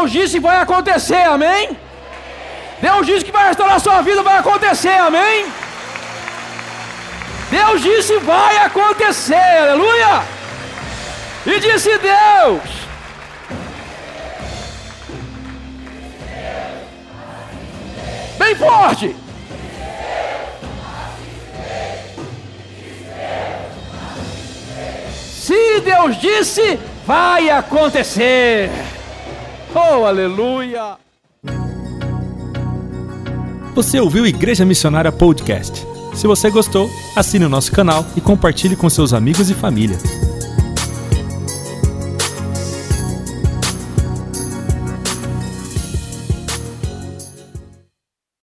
Deus 0.09 0.11
disse 0.11 0.39
vai 0.39 0.59
acontecer, 0.59 1.23
amém? 1.25 1.77
Deus 2.81 3.05
disse 3.05 3.23
que 3.23 3.31
vai 3.31 3.47
restaurar 3.49 3.79
sua 3.79 4.01
vida, 4.01 4.23
vai 4.23 4.39
acontecer, 4.39 4.97
amém? 4.99 5.45
Deus 7.51 7.81
disse 7.81 8.17
vai 8.17 8.57
acontecer, 8.57 9.35
aleluia! 9.35 10.23
E 11.45 11.59
disse 11.59 11.91
Deus: 11.99 12.61
Bem 18.39 18.55
forte! 18.55 19.15
Se 25.45 25.81
Deus 25.81 26.19
disse, 26.19 26.79
vai 27.05 27.49
acontecer. 27.51 28.88
Oh, 29.73 30.03
aleluia! 30.05 30.97
Você 33.75 33.99
ouviu 33.99 34.25
Igreja 34.25 34.65
Missionária 34.65 35.11
Podcast? 35.11 35.85
Se 36.15 36.25
você 36.25 36.49
gostou, 36.49 36.89
assine 37.15 37.45
o 37.45 37.49
nosso 37.49 37.71
canal 37.71 38.03
e 38.15 38.21
compartilhe 38.21 38.75
com 38.75 38.89
seus 38.89 39.13
amigos 39.13 39.49
e 39.49 39.53
família. 39.53 39.97